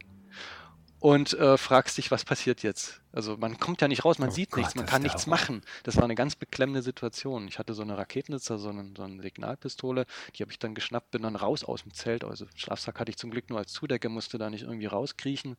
[0.99, 3.01] und äh, fragst dich, was passiert jetzt?
[3.13, 5.63] Also man kommt ja nicht raus, man Oh sieht Gott, nichts, man kann nichts machen.
[5.85, 7.49] Das war eine ganz beklemmende Situation.
[7.49, 11.23] Ich hatte so eine Raketennitzer, so, so eine Signalpistole, die habe ich dann geschnappt, bin
[11.23, 12.25] dann raus aus dem Zelt.
[12.25, 15.57] Also Schlafsack hatte ich zum Glück nur als Zudecke, musste da nicht irgendwie rauskriechen.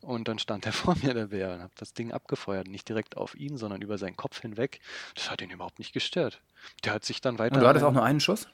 [0.00, 2.68] Und dann stand er vor mir, der Bär, und habe das Ding abgefeuert.
[2.68, 4.80] Nicht direkt auf ihn, sondern über seinen Kopf hinweg.
[5.14, 6.40] Das hat ihn überhaupt nicht gestört.
[6.84, 7.54] Der hat sich dann weiter...
[7.54, 8.48] Und du hattest auch nur einen Schuss?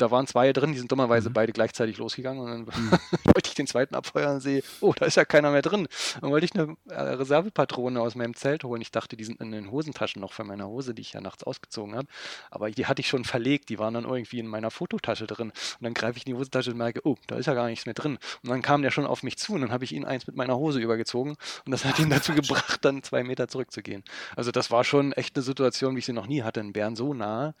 [0.00, 1.34] Da waren zwei drin, die sind dummerweise Mhm.
[1.34, 2.66] beide gleichzeitig losgegangen und dann
[3.24, 5.88] wollte ich den zweiten abfeuern und sehe, oh, da ist ja keiner mehr drin.
[6.20, 8.80] Dann wollte ich eine äh, Reservepatrone aus meinem Zelt holen.
[8.82, 11.44] Ich dachte, die sind in den Hosentaschen noch von meiner Hose, die ich ja nachts
[11.44, 12.06] ausgezogen habe.
[12.50, 15.50] Aber die hatte ich schon verlegt, die waren dann irgendwie in meiner Fototasche drin.
[15.50, 17.86] Und dann greife ich in die Hosentasche und merke, oh, da ist ja gar nichts
[17.86, 18.18] mehr drin.
[18.42, 20.36] Und dann kam der schon auf mich zu und dann habe ich ihn eins mit
[20.36, 24.02] meiner Hose übergezogen und das hat ihn dazu gebracht, dann zwei Meter zurückzugehen.
[24.36, 26.60] Also das war schon echt eine Situation, wie ich sie noch nie hatte.
[26.60, 27.54] Ein Bären so nah.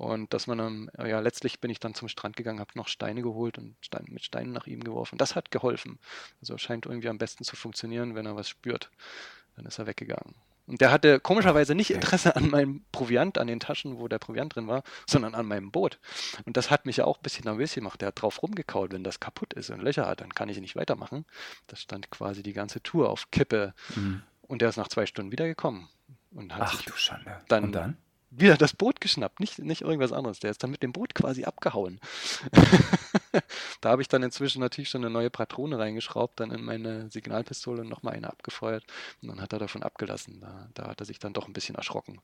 [0.00, 3.20] Und dass man dann, ja, letztlich bin ich dann zum Strand gegangen, habe noch Steine
[3.20, 5.18] geholt und Stein, mit Steinen nach ihm geworfen.
[5.18, 5.98] Das hat geholfen.
[6.40, 8.90] Also scheint irgendwie am besten zu funktionieren, wenn er was spürt.
[9.56, 10.34] Dann ist er weggegangen.
[10.66, 14.54] Und der hatte komischerweise nicht Interesse an meinem Proviant, an den Taschen, wo der Proviant
[14.54, 15.98] drin war, sondern an meinem Boot.
[16.46, 18.00] Und das hat mich ja auch ein bisschen nervös gemacht.
[18.00, 20.76] Der hat drauf rumgekaut, wenn das kaputt ist und Löcher hat, dann kann ich nicht
[20.76, 21.26] weitermachen.
[21.66, 23.74] Das stand quasi die ganze Tour auf Kippe.
[24.40, 25.90] Und der ist nach zwei Stunden wieder gekommen.
[26.30, 27.38] Und hat Ach sich du Schande.
[27.48, 27.96] dann- Und dann?
[28.30, 30.38] Wieder das Boot geschnappt, nicht, nicht irgendwas anderes.
[30.38, 32.00] Der ist dann mit dem Boot quasi abgehauen.
[33.80, 37.82] da habe ich dann inzwischen natürlich schon eine neue Patrone reingeschraubt, dann in meine Signalpistole
[37.82, 38.84] und nochmal eine abgefeuert.
[39.20, 40.40] Und dann hat er davon abgelassen.
[40.40, 42.20] Da, da hat er sich dann doch ein bisschen erschrocken.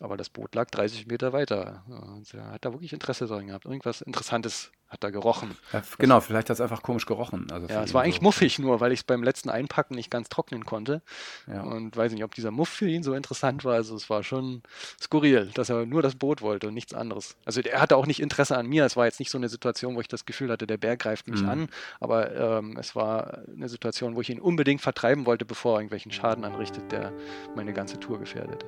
[0.00, 1.84] Aber das Boot lag 30 Meter weiter.
[1.88, 3.64] Und er hat da wirklich Interesse daran gehabt.
[3.64, 5.56] Irgendwas Interessantes hat er gerochen.
[5.72, 7.50] Ja, genau, vielleicht hat es einfach komisch gerochen.
[7.50, 8.22] Also Ja, es war eigentlich so.
[8.22, 11.00] muffig nur, weil ich es beim letzten Einpacken nicht ganz trocknen konnte.
[11.46, 11.62] Ja.
[11.62, 13.74] Und weiß nicht, ob dieser Muff für ihn so interessant war.
[13.74, 14.62] Also es war schon
[15.00, 17.36] skurril, dass er nur das Boot wollte und nichts anderes.
[17.44, 18.84] Also er hatte auch nicht Interesse an mir.
[18.84, 21.28] Es war jetzt nicht so eine Situation, wo ich das Gefühl hatte, der Bär greift
[21.28, 21.48] mich Mhm.
[21.48, 21.68] an.
[22.00, 26.12] Aber ähm, es war eine Situation, wo ich ihn unbedingt vertreiben wollte, bevor er irgendwelchen
[26.12, 27.12] Schaden anrichtet, der
[27.56, 28.64] meine ganze Tour gefährdet.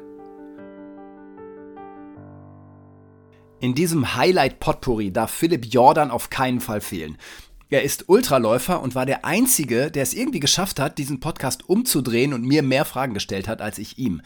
[3.60, 7.16] In diesem Highlight-Potpourri darf Philipp Jordan auf keinen Fall fehlen.
[7.70, 12.34] Er ist Ultraläufer und war der Einzige, der es irgendwie geschafft hat, diesen Podcast umzudrehen
[12.34, 14.20] und mir mehr Fragen gestellt hat als ich ihm.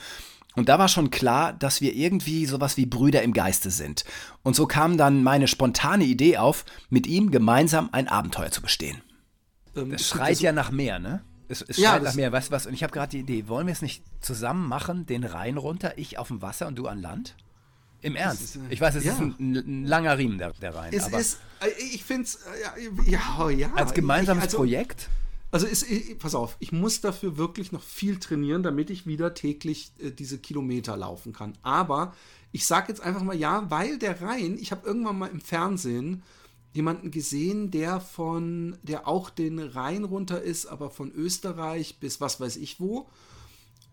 [0.59, 4.05] Und da war schon klar, dass wir irgendwie sowas wie Brüder im Geiste sind.
[4.43, 9.01] Und so kam dann meine spontane Idee auf, mit ihm gemeinsam ein Abenteuer zu bestehen.
[9.77, 11.23] Ähm, Es es schreit gibt ja nach mehr, ne?
[11.49, 12.33] Es, es Ja, schreit das- nach mehr.
[12.33, 12.67] Weißt du was?
[12.67, 15.97] Und ich habe gerade die Idee, wollen wir es nicht zusammen machen, den Rhein runter,
[15.97, 17.37] ich auf dem Wasser und du an Land?
[18.01, 18.43] Im Ernst.
[18.43, 19.13] ist, äh, ich weiß, es ja.
[19.13, 20.93] ist ein, ein langer Riemen, der, der Rhein.
[20.93, 22.39] Es aber ist, äh, ich finde es,
[23.07, 23.73] ja, ja, ja.
[23.75, 25.09] als gemeinsames ich, also, Projekt?
[25.51, 25.87] Also ist,
[26.19, 30.39] pass auf, ich muss dafür wirklich noch viel trainieren, damit ich wieder täglich äh, diese
[30.39, 31.57] Kilometer laufen kann.
[31.63, 32.15] Aber
[32.53, 36.23] ich sage jetzt einfach mal ja, weil der Rhein, ich habe irgendwann mal im Fernsehen
[36.73, 42.41] jemanden gesehen, der von, der auch den Rhein runter ist, aber von Österreich bis was
[42.41, 43.09] weiß ich wo.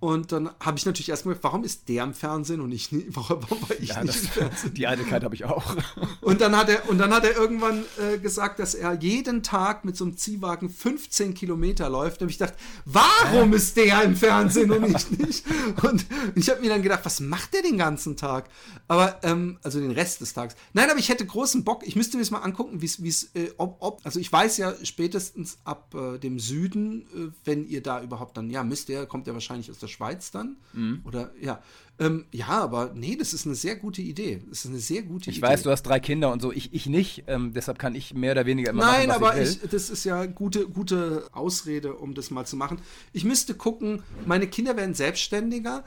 [0.05, 3.07] Und dann habe ich natürlich erstmal gefragt, warum ist der im Fernsehen und ich nie,
[3.09, 4.73] warum, war ich Ja, nicht das, im Fernsehen?
[4.75, 5.75] die Eitelkeit habe ich auch.
[6.21, 9.85] Und dann hat er, und dann hat er irgendwann äh, gesagt, dass er jeden Tag
[9.85, 12.21] mit so einem Ziehwagen 15 Kilometer läuft.
[12.21, 15.45] Und ich dachte, warum ist der im Fernsehen und ich nicht?
[15.83, 18.49] Und ich habe mir dann gedacht, was macht der den ganzen Tag?
[18.87, 20.55] Aber, ähm, also den Rest des Tages.
[20.73, 21.85] Nein, aber ich hätte großen Bock.
[21.85, 24.73] Ich müsste mir das mal angucken, wie es, äh, ob, ob, also ich weiß ja
[24.83, 29.27] spätestens ab äh, dem Süden, äh, wenn ihr da überhaupt dann, ja, müsst ihr, kommt
[29.27, 30.57] ja wahrscheinlich aus der Schweiz dann.
[31.05, 31.61] Oder, ja.
[31.97, 34.41] Ähm, ja, aber nee, das ist eine sehr gute Idee.
[34.49, 35.47] Das ist eine sehr gute Ich Idee.
[35.47, 37.23] weiß, du hast drei Kinder und so, ich, ich nicht.
[37.27, 39.69] Ähm, deshalb kann ich mehr oder weniger immer Nein, machen, was aber ich ich, will.
[39.71, 42.79] das ist ja gute, gute Ausrede, um das mal zu machen.
[43.13, 45.85] Ich müsste gucken, meine Kinder werden selbstständiger.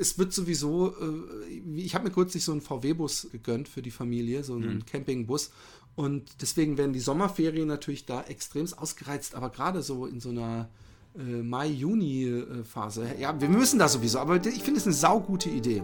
[0.00, 4.42] Es wird sowieso, äh, ich habe mir kürzlich so einen VW-Bus gegönnt für die Familie,
[4.44, 5.50] so einen Campingbus.
[5.94, 10.70] Und deswegen werden die Sommerferien natürlich da extremst ausgereizt, aber gerade so in so einer
[11.14, 13.06] Mai-Juni-Phase.
[13.18, 15.82] Ja, wir müssen da sowieso, aber ich finde es eine saugute Idee.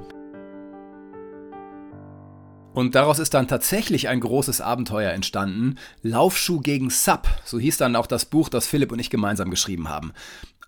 [2.73, 5.77] Und daraus ist dann tatsächlich ein großes Abenteuer entstanden.
[6.03, 9.89] Laufschuh gegen Sub, so hieß dann auch das Buch, das Philipp und ich gemeinsam geschrieben
[9.89, 10.13] haben.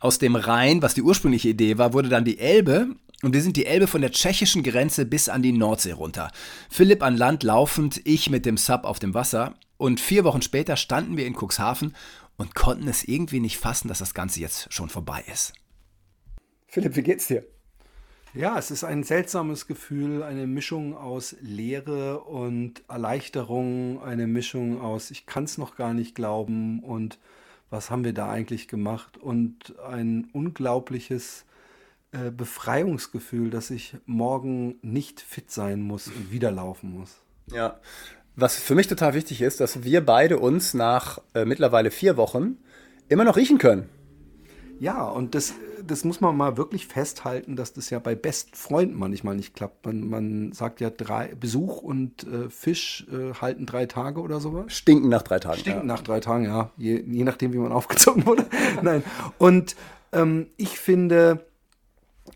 [0.00, 2.88] Aus dem Rhein, was die ursprüngliche Idee war, wurde dann die Elbe.
[3.22, 6.30] Und wir sind die Elbe von der tschechischen Grenze bis an die Nordsee runter.
[6.70, 9.54] Philipp an Land laufend, ich mit dem Sub auf dem Wasser.
[9.76, 11.94] Und vier Wochen später standen wir in Cuxhaven
[12.38, 15.52] und konnten es irgendwie nicht fassen, dass das Ganze jetzt schon vorbei ist.
[16.66, 17.44] Philipp, wie geht's dir?
[18.34, 25.10] Ja, es ist ein seltsames Gefühl, eine Mischung aus Leere und Erleichterung, eine Mischung aus
[25.10, 27.18] ich kann es noch gar nicht glauben und
[27.70, 31.46] was haben wir da eigentlich gemacht und ein unglaubliches
[32.12, 37.20] äh, Befreiungsgefühl, dass ich morgen nicht fit sein muss und wieder laufen muss.
[37.52, 37.80] Ja.
[38.40, 42.56] Was für mich total wichtig ist, dass wir beide uns nach äh, mittlerweile vier Wochen
[43.08, 43.88] immer noch riechen können.
[44.78, 48.96] Ja, und das, das muss man mal wirklich festhalten, dass das ja bei besten Freunden
[48.96, 49.84] manchmal nicht klappt.
[49.84, 54.72] Man, man sagt ja, drei, Besuch und äh, Fisch äh, halten drei Tage oder sowas.
[54.72, 55.58] Stinken nach drei Tagen.
[55.58, 56.70] Stinken nach drei Tagen, ja.
[56.76, 58.46] Je, je nachdem, wie man aufgezogen wurde.
[58.82, 59.02] Nein.
[59.38, 59.74] Und
[60.12, 61.44] ähm, ich finde,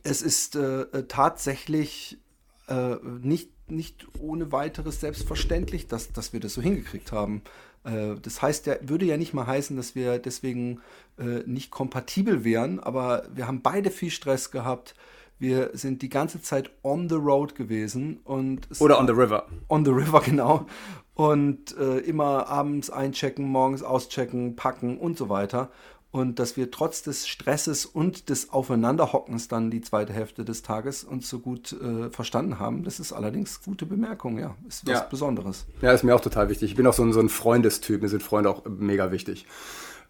[0.02, 2.18] es ist äh, äh, tatsächlich
[2.66, 7.42] äh, nicht, nicht ohne weiteres selbstverständlich, dass, dass wir das so hingekriegt haben.
[7.84, 10.80] Äh, das heißt ja, würde ja nicht mal heißen, dass wir deswegen
[11.18, 14.94] äh, nicht kompatibel wären, aber wir haben beide viel Stress gehabt.
[15.38, 19.46] Wir sind die ganze Zeit on the road gewesen und Oder on the river.
[19.68, 20.66] On the river, genau.
[21.14, 25.70] Und äh, immer abends einchecken, morgens auschecken, packen und so weiter.
[26.12, 31.04] Und dass wir trotz des Stresses und des Aufeinanderhockens dann die zweite Hälfte des Tages
[31.04, 34.54] uns so gut äh, verstanden haben, das ist allerdings gute Bemerkung, ja.
[34.68, 35.00] Ist was Ja.
[35.04, 35.64] Besonderes.
[35.80, 36.70] Ja, ist mir auch total wichtig.
[36.72, 38.02] Ich bin auch so ein, so ein Freundestyp.
[38.02, 39.46] Mir sind Freunde auch mega wichtig.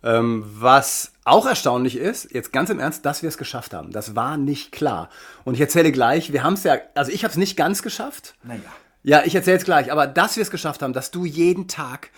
[0.03, 3.93] Ähm, was auch erstaunlich ist, jetzt ganz im Ernst, dass wir es geschafft haben.
[3.93, 5.09] Das war nicht klar.
[5.45, 8.35] Und ich erzähle gleich, wir haben es ja, also ich habe es nicht ganz geschafft.
[8.43, 8.61] Naja.
[9.05, 12.11] Ja, ich erzähle es gleich, aber dass wir es geschafft haben, dass du jeden Tag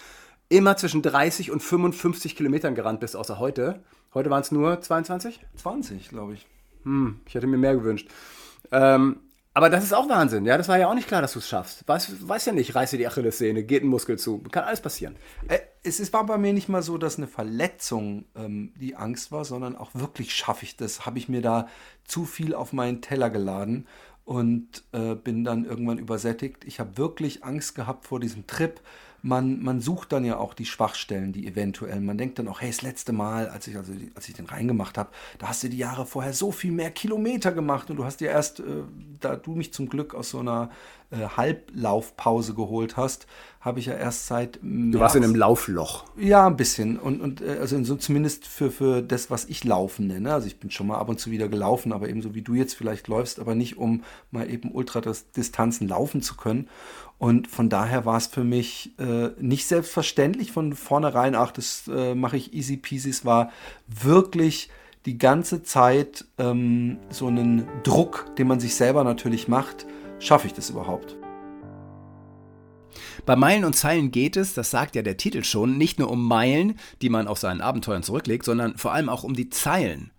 [0.57, 3.83] immer zwischen 30 und 55 Kilometern gerannt bist, außer heute.
[4.13, 5.41] Heute waren es nur 22?
[5.57, 6.47] 20, glaube ich.
[6.85, 8.09] Hm, ich hätte mir mehr gewünscht.
[8.71, 9.21] Ähm,
[9.53, 10.47] aber das ist auch Wahnsinn.
[10.47, 11.87] Ja, das war ja auch nicht klar, dass du es schaffst.
[11.89, 14.39] Weiß, weiß ja nicht, reiß dir die Achillessehne, geht ein Muskel zu.
[14.51, 15.17] Kann alles passieren.
[15.49, 19.33] Äh, es ist, war bei mir nicht mal so, dass eine Verletzung ähm, die Angst
[19.33, 21.05] war, sondern auch wirklich schaffe ich das.
[21.05, 21.69] Habe ich mir da
[22.05, 23.87] zu viel auf meinen Teller geladen
[24.25, 26.65] und äh, bin dann irgendwann übersättigt.
[26.65, 28.81] Ich habe wirklich Angst gehabt vor diesem Trip.
[29.27, 31.99] Man, man sucht dann ja auch die Schwachstellen, die eventuell.
[32.01, 34.99] Man denkt dann auch, hey, das letzte Mal, als ich, also, als ich den reingemacht
[34.99, 35.09] habe,
[35.39, 38.29] da hast du die Jahre vorher so viel mehr Kilometer gemacht und du hast dir
[38.29, 38.83] erst, äh,
[39.21, 40.69] da du mich zum Glück aus so einer
[41.11, 43.27] äh, Halblaufpause geholt hast,
[43.61, 46.05] habe ich ja erst seit Du warst in einem Laufloch.
[46.19, 46.99] ja, ein bisschen.
[46.99, 50.35] Und, und äh, also so zumindest für, für das, was ich laufen nenne.
[50.35, 52.75] Also ich bin schon mal ab und zu wieder gelaufen, aber ebenso wie du jetzt
[52.75, 56.69] vielleicht läufst, aber nicht, um mal eben Ultradistanzen laufen zu können.
[57.25, 62.15] Und von daher war es für mich äh, nicht selbstverständlich von vornherein, ach, das äh,
[62.15, 63.09] mache ich easy peasy.
[63.09, 63.51] Es war
[63.87, 64.69] wirklich
[65.07, 69.87] die ganze Zeit ähm, so einen Druck, den man sich selber natürlich macht.
[70.19, 71.17] Schaffe ich das überhaupt?
[73.25, 76.29] Bei Meilen und Zeilen geht es, das sagt ja der Titel schon, nicht nur um
[76.29, 80.11] Meilen, die man auf seinen Abenteuern zurücklegt, sondern vor allem auch um die Zeilen.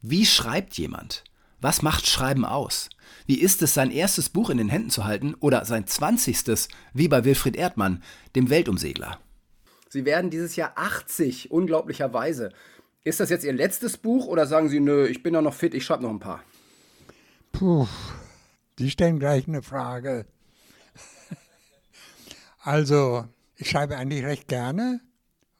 [0.00, 1.24] Wie schreibt jemand?
[1.60, 2.88] Was macht Schreiben aus?
[3.26, 7.08] Wie ist es, sein erstes Buch in den Händen zu halten oder sein zwanzigstes, wie
[7.08, 8.02] bei Wilfried Erdmann,
[8.36, 9.18] dem Weltumsegler?
[9.88, 12.52] Sie werden dieses Jahr 80, unglaublicherweise.
[13.02, 15.74] Ist das jetzt Ihr letztes Buch oder sagen Sie, nö, ich bin doch noch fit,
[15.74, 16.42] ich schreibe noch ein paar?
[17.52, 17.88] Puh,
[18.78, 20.26] die stellen gleich eine Frage.
[22.60, 23.24] Also,
[23.56, 25.00] ich schreibe eigentlich recht gerne,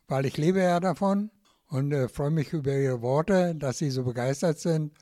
[0.08, 1.30] weil ich lebe ja davon
[1.68, 4.92] und äh, freue mich über Ihre Worte, dass Sie so begeistert sind.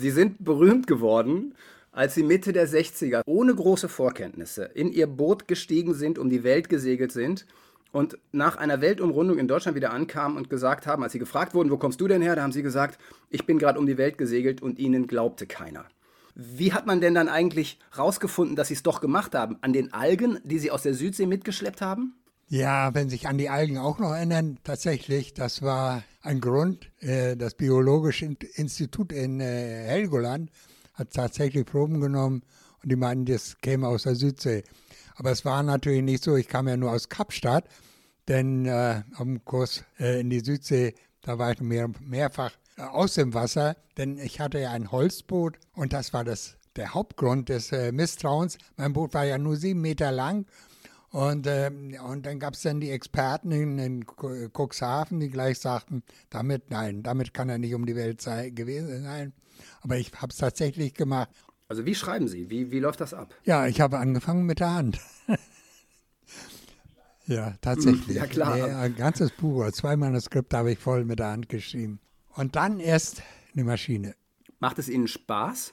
[0.00, 1.54] Sie sind berühmt geworden,
[1.92, 6.42] als Sie Mitte der 60er ohne große Vorkenntnisse in Ihr Boot gestiegen sind, um die
[6.42, 7.44] Welt gesegelt sind
[7.92, 11.70] und nach einer Weltumrundung in Deutschland wieder ankamen und gesagt haben, als Sie gefragt wurden,
[11.70, 14.16] wo kommst du denn her, da haben Sie gesagt, ich bin gerade um die Welt
[14.16, 15.84] gesegelt und Ihnen glaubte keiner.
[16.34, 19.58] Wie hat man denn dann eigentlich rausgefunden, dass Sie es doch gemacht haben?
[19.60, 22.14] An den Algen, die Sie aus der Südsee mitgeschleppt haben?
[22.52, 26.90] Ja, wenn sich an die Algen auch noch erinnern, tatsächlich, das war ein Grund.
[26.98, 30.50] Äh, das Biologische In- Institut in äh, Helgoland
[30.94, 32.42] hat tatsächlich Proben genommen
[32.82, 34.64] und die meinten, das käme aus der Südsee.
[35.14, 37.66] Aber es war natürlich nicht so, ich kam ja nur aus Kapstadt,
[38.26, 43.14] denn äh, dem Kurs äh, in die Südsee, da war ich mehr, mehrfach äh, aus
[43.14, 47.70] dem Wasser, denn ich hatte ja ein Holzboot und das war das, der Hauptgrund des
[47.70, 48.58] äh, Misstrauens.
[48.76, 50.46] Mein Boot war ja nur sieben Meter lang
[51.10, 55.58] und, ähm, und dann gab es dann die Experten in, in Cu- Cuxhaven, die gleich
[55.58, 59.32] sagten, damit, nein, damit kann er nicht um die Welt sei, gewesen sein.
[59.82, 61.28] Aber ich habe es tatsächlich gemacht.
[61.68, 62.48] Also wie schreiben Sie?
[62.50, 63.34] Wie, wie läuft das ab?
[63.44, 64.98] Ja, ich habe angefangen mit der Hand.
[67.26, 68.16] ja, tatsächlich.
[68.16, 68.56] Ja, klar.
[68.56, 72.00] Nee, ein ganzes Buch, oder zwei Manuskripte habe ich voll mit der Hand geschrieben.
[72.34, 73.22] Und dann erst
[73.54, 74.14] eine Maschine.
[74.58, 75.72] Macht es Ihnen Spaß?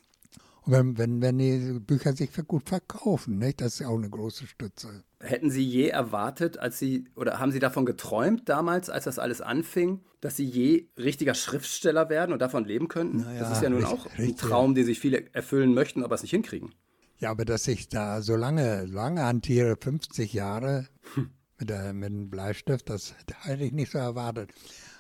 [0.64, 3.62] Und wenn, wenn, wenn die Bücher sich für gut verkaufen, nicht?
[3.62, 5.04] das ist ja auch eine große Stütze.
[5.20, 9.42] Hätten Sie je erwartet, als Sie, oder haben Sie davon geträumt damals, als das alles
[9.42, 13.22] anfing, dass Sie je richtiger Schriftsteller werden und davon leben könnten?
[13.26, 14.38] Na das ist ja nun richtig- auch ein richtig.
[14.50, 16.74] Traum, den sich viele erfüllen möchten, aber es nicht hinkriegen.
[17.20, 20.88] Ja, aber dass ich da so lange, lange hantiere, 50 Jahre
[21.58, 24.52] mit, der, mit dem Bleistift, das hätte ich nicht so erwartet.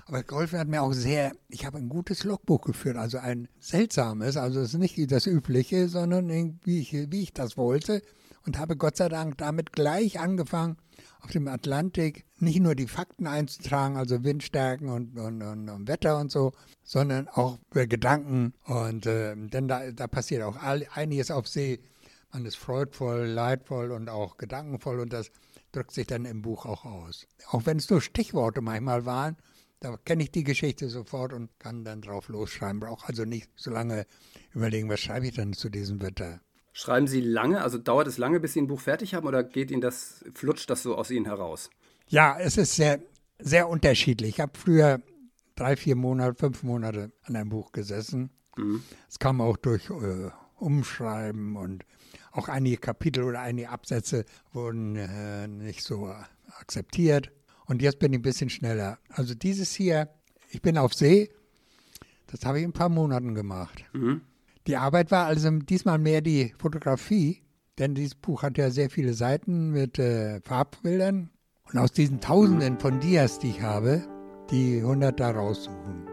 [0.07, 4.37] Aber geholfen hat mir auch sehr, ich habe ein gutes Logbuch geführt, also ein seltsames,
[4.37, 8.01] also es ist nicht das Übliche, sondern irgendwie, ich- wie ich das wollte.
[8.45, 10.77] und habe Gott sei Dank damit gleich angefangen,
[11.19, 16.17] auf dem Atlantik nicht nur die Fakten einzutragen, also Windstärken und, und, und, und Wetter
[16.17, 18.53] und so, sondern auch Gedanken.
[18.63, 21.81] Und äh, denn da, da passiert auch einiges auf See.
[22.31, 25.29] Man ist freudvoll, leidvoll und auch gedankenvoll und das
[25.73, 27.27] drückt sich dann im Buch auch aus.
[27.51, 29.35] Auch wenn es nur Stichworte manchmal waren,
[29.79, 32.79] da kenne ich die Geschichte sofort und kann dann drauf losschreiben.
[32.79, 34.05] Brauche also nicht so lange
[34.53, 36.41] überlegen, was schreibe ich dann zu diesem Wetter.
[36.73, 39.71] Schreiben Sie lange, also dauert es lange, bis Sie ein Buch fertig haben oder geht
[39.71, 41.69] Ihnen das, flutscht das so aus Ihnen heraus?
[42.07, 43.01] Ja, es ist sehr,
[43.39, 44.35] sehr unterschiedlich.
[44.35, 45.01] Ich habe früher
[45.55, 48.29] drei, vier Monate, fünf Monate an einem Buch gesessen.
[48.55, 48.83] Mhm.
[49.07, 49.19] Es mhm.
[49.19, 51.83] kam auch durch äh, Umschreiben und
[52.31, 56.13] auch einige Kapitel oder einige Absätze wurden äh, nicht so
[56.59, 57.31] akzeptiert.
[57.67, 58.97] Und jetzt bin ich ein bisschen schneller.
[59.09, 60.09] Also dieses hier,
[60.49, 61.29] ich bin auf See,
[62.27, 63.83] das habe ich in ein paar Monaten gemacht.
[63.93, 64.21] Mhm.
[64.67, 67.41] Die Arbeit war also diesmal mehr die Fotografie,
[67.77, 71.29] denn dieses Buch hat ja sehr viele Seiten mit äh, Farbbildern.
[71.71, 74.07] Und aus diesen Tausenden von Dias, die ich habe,
[74.49, 76.06] die 100 da raussuchen.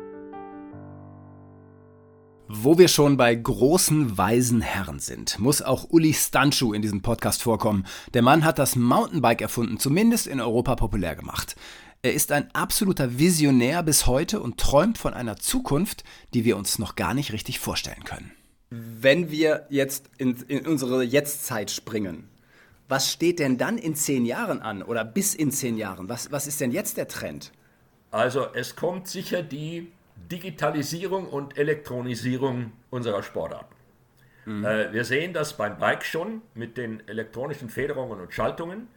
[2.47, 7.43] Wo wir schon bei großen, weisen Herren sind, muss auch Uli Stanchu in diesem Podcast
[7.43, 7.87] vorkommen.
[8.13, 11.57] Der Mann hat das Mountainbike erfunden, zumindest in Europa populär gemacht.
[12.03, 16.05] Er ist ein absoluter Visionär bis heute und träumt von einer Zukunft,
[16.35, 18.31] die wir uns noch gar nicht richtig vorstellen können.
[18.69, 22.29] Wenn wir jetzt in, in unsere Jetztzeit springen,
[22.89, 26.11] was steht denn dann in zehn Jahren an oder bis in zehn Jahren?
[26.11, 27.53] Was, was ist denn jetzt der Trend?
[28.11, 29.91] Also es kommt sicher die
[30.31, 33.75] Digitalisierung und Elektronisierung unserer Sportarten.
[34.45, 34.65] Mhm.
[34.65, 38.89] Äh, wir sehen das beim Bike schon mit den elektronischen Federungen und Schaltungen.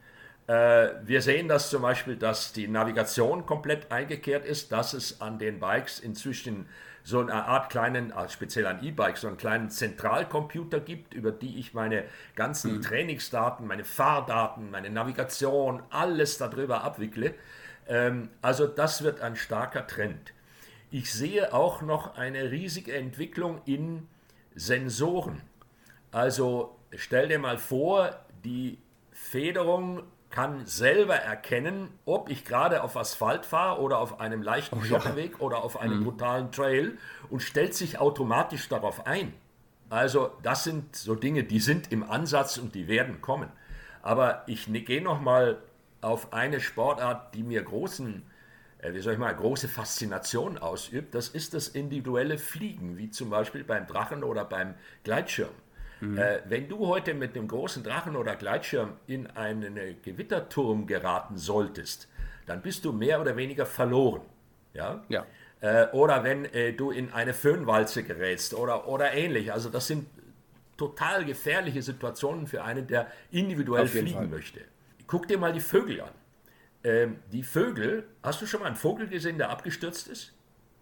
[0.48, 5.40] Äh, wir sehen das zum Beispiel, dass die Navigation komplett eingekehrt ist, dass es an
[5.40, 6.68] den Bikes inzwischen
[7.04, 11.58] so eine Art kleinen, also speziell an E-Bikes, so einen kleinen Zentralcomputer gibt, über die
[11.58, 12.04] ich meine
[12.36, 12.82] ganzen mhm.
[12.82, 17.34] Trainingsdaten, meine Fahrdaten, meine Navigation, alles darüber abwickle.
[17.88, 20.34] Ähm, also das wird ein starker Trend.
[20.90, 24.08] Ich sehe auch noch eine riesige Entwicklung in
[24.56, 25.42] Sensoren.
[26.12, 28.80] Also stell dir mal vor, die
[29.12, 34.84] Federung kann selber erkennen, ob ich gerade auf Asphalt fahre oder auf einem leichten oh,
[34.84, 35.40] Schotterweg ja.
[35.40, 36.04] oder auf einem mhm.
[36.06, 36.98] brutalen Trail
[37.30, 39.34] und stellt sich automatisch darauf ein.
[39.90, 43.50] Also das sind so Dinge, die sind im Ansatz und die werden kommen.
[44.02, 45.58] Aber ich ne, gehe noch mal
[46.02, 48.24] auf eine Sportart, die mir großen,
[48.94, 51.16] wie soll ich mal, große Faszination ausübt.
[51.16, 55.50] Das ist das individuelle Fliegen, wie zum Beispiel beim Drachen oder beim Gleitschirm.
[56.00, 56.18] Mhm.
[56.18, 61.38] Äh, wenn du heute mit einem großen Drachen oder Gleitschirm in einen äh, Gewitterturm geraten
[61.38, 62.08] solltest,
[62.46, 64.22] dann bist du mehr oder weniger verloren.
[64.74, 65.04] Ja.
[65.10, 65.26] ja.
[65.60, 69.52] Äh, oder wenn äh, du in eine Föhnwalze gerätst oder, oder ähnlich.
[69.52, 70.08] Also das sind
[70.78, 74.28] total gefährliche Situationen für einen, der individuell fliegen Fall.
[74.28, 74.62] möchte.
[75.08, 76.12] Guck dir mal die Vögel an.
[76.88, 80.34] Ähm, die Vögel, hast du schon mal einen Vogel gesehen, der abgestürzt ist?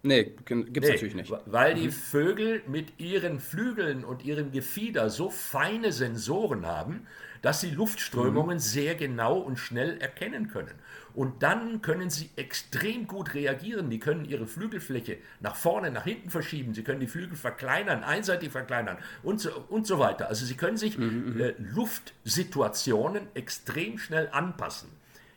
[0.03, 1.33] Nee, gibt es nee, natürlich nicht.
[1.47, 1.91] Weil die mhm.
[1.91, 7.07] Vögel mit ihren Flügeln und ihrem Gefieder so feine Sensoren haben,
[7.41, 8.61] dass sie Luftströmungen mhm.
[8.61, 10.75] sehr genau und schnell erkennen können.
[11.15, 13.89] Und dann können sie extrem gut reagieren.
[13.89, 16.75] Die können ihre Flügelfläche nach vorne, nach hinten verschieben.
[16.75, 20.27] Sie können die Flügel verkleinern, einseitig verkleinern und so, und so weiter.
[20.27, 21.33] Also sie können sich mhm.
[21.33, 21.41] mhm.
[21.41, 24.89] äh, Luftsituationen extrem schnell anpassen.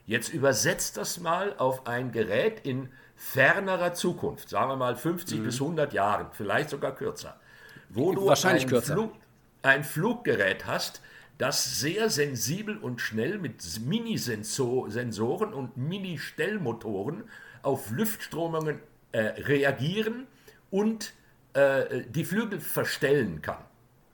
[0.09, 5.45] Jetzt übersetzt das mal auf ein Gerät in fernerer Zukunft, sagen wir mal 50 mhm.
[5.45, 7.39] bis 100 Jahren, vielleicht sogar kürzer,
[7.91, 8.95] wo du Wahrscheinlich ein, kürzer.
[8.95, 9.13] Flug,
[9.61, 11.03] ein Fluggerät hast,
[11.37, 17.25] das sehr sensibel und schnell mit Mini-Sensoren und Mini-Stellmotoren
[17.63, 18.81] auf Luftströmungen
[19.13, 20.27] äh, reagieren
[20.71, 21.13] und
[21.53, 23.63] äh, die Flügel verstellen kann.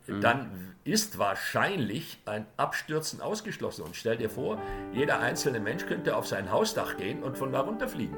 [0.06, 0.20] Mhm.
[0.20, 3.82] Dann ist wahrscheinlich ein Abstürzen ausgeschlossen.
[3.82, 4.60] Und stell dir vor,
[4.92, 8.16] jeder einzelne Mensch könnte auf sein Hausdach gehen und von da runter fliegen.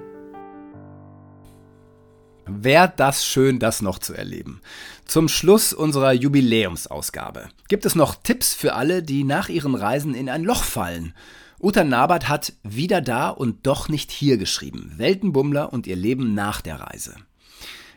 [2.49, 4.61] Wäre das schön, das noch zu erleben.
[5.05, 10.29] Zum Schluss unserer Jubiläumsausgabe gibt es noch Tipps für alle, die nach ihren Reisen in
[10.29, 11.13] ein Loch fallen.
[11.61, 14.93] Uta Nabert hat Wieder da und doch nicht hier geschrieben.
[14.97, 17.17] Weltenbummler und ihr Leben nach der Reise.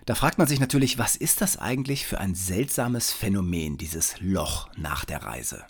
[0.09, 4.67] Da fragt man sich natürlich, was ist das eigentlich für ein seltsames Phänomen, dieses Loch
[4.75, 5.63] nach der Reise?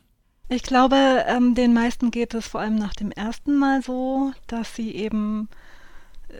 [0.47, 4.77] Ich glaube, ähm, den meisten geht es vor allem nach dem ersten Mal so, dass
[4.77, 5.49] sie eben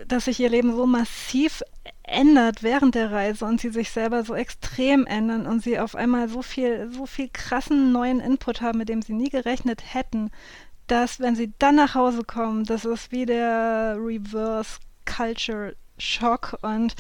[0.08, 1.62] dass sich ihr Leben so massiv
[2.04, 6.30] ändert während der Reise und sie sich selber so extrem ändern und sie auf einmal
[6.30, 10.32] so viel, so viel krassen neuen Input haben, mit dem sie nie gerechnet hätten,
[10.88, 16.96] dass wenn sie dann nach Hause kommen, das ist wie der Reverse Culture Schock und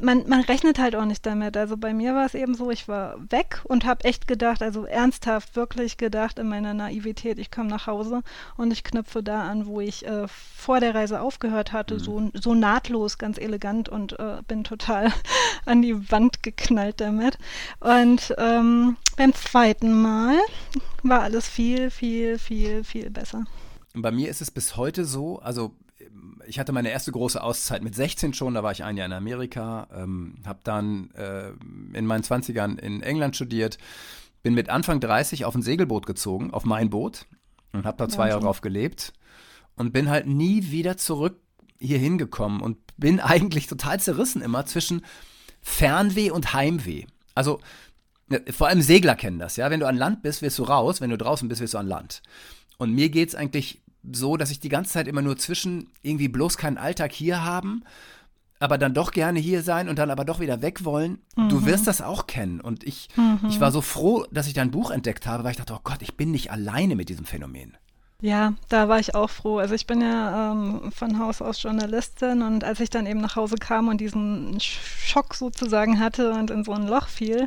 [0.00, 1.56] man, man rechnet halt auch nicht damit.
[1.56, 4.84] Also bei mir war es eben so, ich war weg und habe echt gedacht, also
[4.84, 8.22] ernsthaft wirklich gedacht in meiner Naivität, ich komme nach Hause
[8.56, 11.98] und ich knüpfe da an, wo ich äh, vor der Reise aufgehört hatte, mhm.
[12.00, 15.12] so, so nahtlos, ganz elegant und äh, bin total
[15.64, 17.38] an die Wand geknallt damit.
[17.80, 20.38] Und ähm, beim zweiten Mal
[21.02, 23.44] war alles viel, viel, viel, viel besser.
[23.94, 25.72] Bei mir ist es bis heute so, also
[26.46, 29.12] ich hatte meine erste große Auszeit mit 16 schon, da war ich ein Jahr in
[29.12, 31.50] Amerika, ähm, habe dann äh,
[31.96, 33.78] in meinen 20ern in England studiert,
[34.42, 37.26] bin mit Anfang 30 auf ein Segelboot gezogen, auf mein Boot
[37.72, 39.12] und habe da zwei Jahre drauf gelebt
[39.76, 41.38] und bin halt nie wieder zurück
[41.78, 45.04] hier hingekommen und bin eigentlich total zerrissen immer zwischen
[45.62, 47.04] Fernweh und Heimweh.
[47.34, 47.60] Also
[48.50, 49.70] vor allem Segler kennen das, ja.
[49.70, 51.88] Wenn du an Land bist, wirst du raus, wenn du draußen bist, wirst du an
[51.88, 52.22] Land.
[52.78, 53.82] Und mir geht es eigentlich
[54.12, 57.84] so, dass ich die ganze Zeit immer nur zwischen irgendwie bloß keinen Alltag hier haben,
[58.58, 61.18] aber dann doch gerne hier sein und dann aber doch wieder weg wollen.
[61.36, 61.48] Mhm.
[61.48, 62.60] Du wirst das auch kennen.
[62.60, 63.40] Und ich, mhm.
[63.48, 66.02] ich war so froh, dass ich dein Buch entdeckt habe, weil ich dachte, oh Gott,
[66.02, 67.76] ich bin nicht alleine mit diesem Phänomen.
[68.22, 69.58] Ja, da war ich auch froh.
[69.58, 73.36] Also ich bin ja ähm, von Haus aus Journalistin und als ich dann eben nach
[73.36, 77.46] Hause kam und diesen Schock sozusagen hatte und in so ein Loch fiel,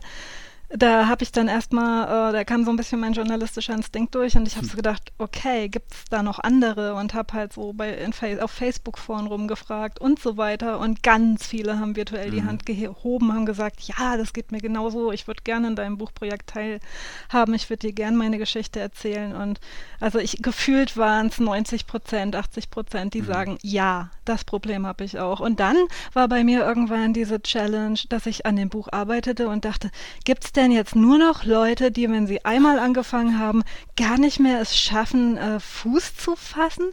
[0.76, 4.36] da habe ich dann erstmal, äh, da kam so ein bisschen mein journalistischer Instinkt durch
[4.36, 4.72] und ich habe hm.
[4.72, 8.52] so gedacht, okay, gibt es da noch andere und habe halt so bei in, auf
[8.52, 12.36] Facebook-Foren rumgefragt und so weiter und ganz viele haben virtuell mhm.
[12.36, 15.98] die Hand gehoben, haben gesagt, ja, das geht mir genauso, ich würde gerne in deinem
[15.98, 19.60] Buchprojekt teilhaben, ich würde dir gerne meine Geschichte erzählen und
[20.00, 23.28] also ich gefühlt waren es 90 Prozent, 80 Prozent, die mhm.
[23.28, 25.40] sagen, ja, das Problem habe ich auch.
[25.40, 25.78] Und dann
[26.14, 29.92] war bei mir irgendwann diese Challenge, dass ich an dem Buch arbeitete und dachte,
[30.24, 33.64] gibt es denn jetzt nur noch Leute, die, wenn sie einmal angefangen haben,
[33.98, 36.86] gar nicht mehr es schaffen, äh, Fuß zu fassen?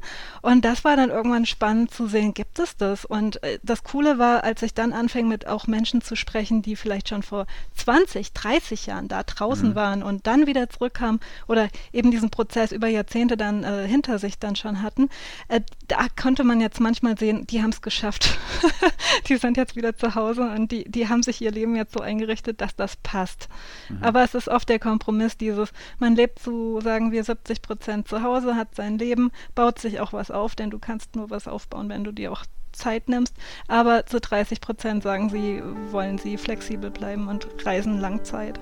[0.43, 3.05] Und das war dann irgendwann spannend zu sehen, gibt es das?
[3.05, 6.75] Und äh, das Coole war, als ich dann anfing, mit auch Menschen zu sprechen, die
[6.75, 7.47] vielleicht schon vor
[7.77, 9.75] 20, 30 Jahren da draußen mhm.
[9.75, 14.39] waren und dann wieder zurückkamen oder eben diesen Prozess über Jahrzehnte dann äh, hinter sich
[14.39, 15.09] dann schon hatten,
[15.49, 18.37] äh, da konnte man jetzt manchmal sehen, die haben es geschafft.
[19.29, 22.01] die sind jetzt wieder zu Hause und die, die haben sich ihr Leben jetzt so
[22.01, 23.49] eingerichtet, dass das passt.
[23.89, 24.03] Mhm.
[24.03, 28.23] Aber es ist oft der Kompromiss dieses, man lebt zu, sagen wir, 70 Prozent zu
[28.23, 31.89] Hause, hat sein Leben, baut sich auch was auf, denn du kannst nur was aufbauen,
[31.89, 33.35] wenn du dir auch Zeit nimmst.
[33.69, 38.61] Aber zu 30 Prozent sagen sie, wollen sie flexibel bleiben und reisen Langzeit.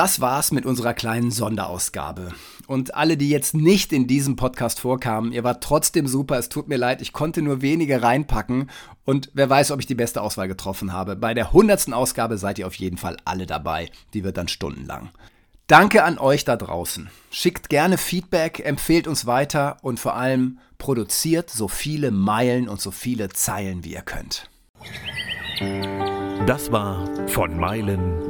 [0.00, 2.32] Das war's mit unserer kleinen Sonderausgabe.
[2.66, 6.38] Und alle, die jetzt nicht in diesem Podcast vorkamen, ihr wart trotzdem super.
[6.38, 8.70] Es tut mir leid, ich konnte nur wenige reinpacken.
[9.04, 11.16] Und wer weiß, ob ich die beste Auswahl getroffen habe.
[11.16, 13.90] Bei der hundertsten Ausgabe seid ihr auf jeden Fall alle dabei.
[14.14, 15.10] Die wird dann stundenlang.
[15.66, 17.10] Danke an euch da draußen.
[17.30, 22.90] Schickt gerne Feedback, empfehlt uns weiter und vor allem produziert so viele Meilen und so
[22.90, 24.48] viele Zeilen, wie ihr könnt.
[26.46, 28.29] Das war von Meilen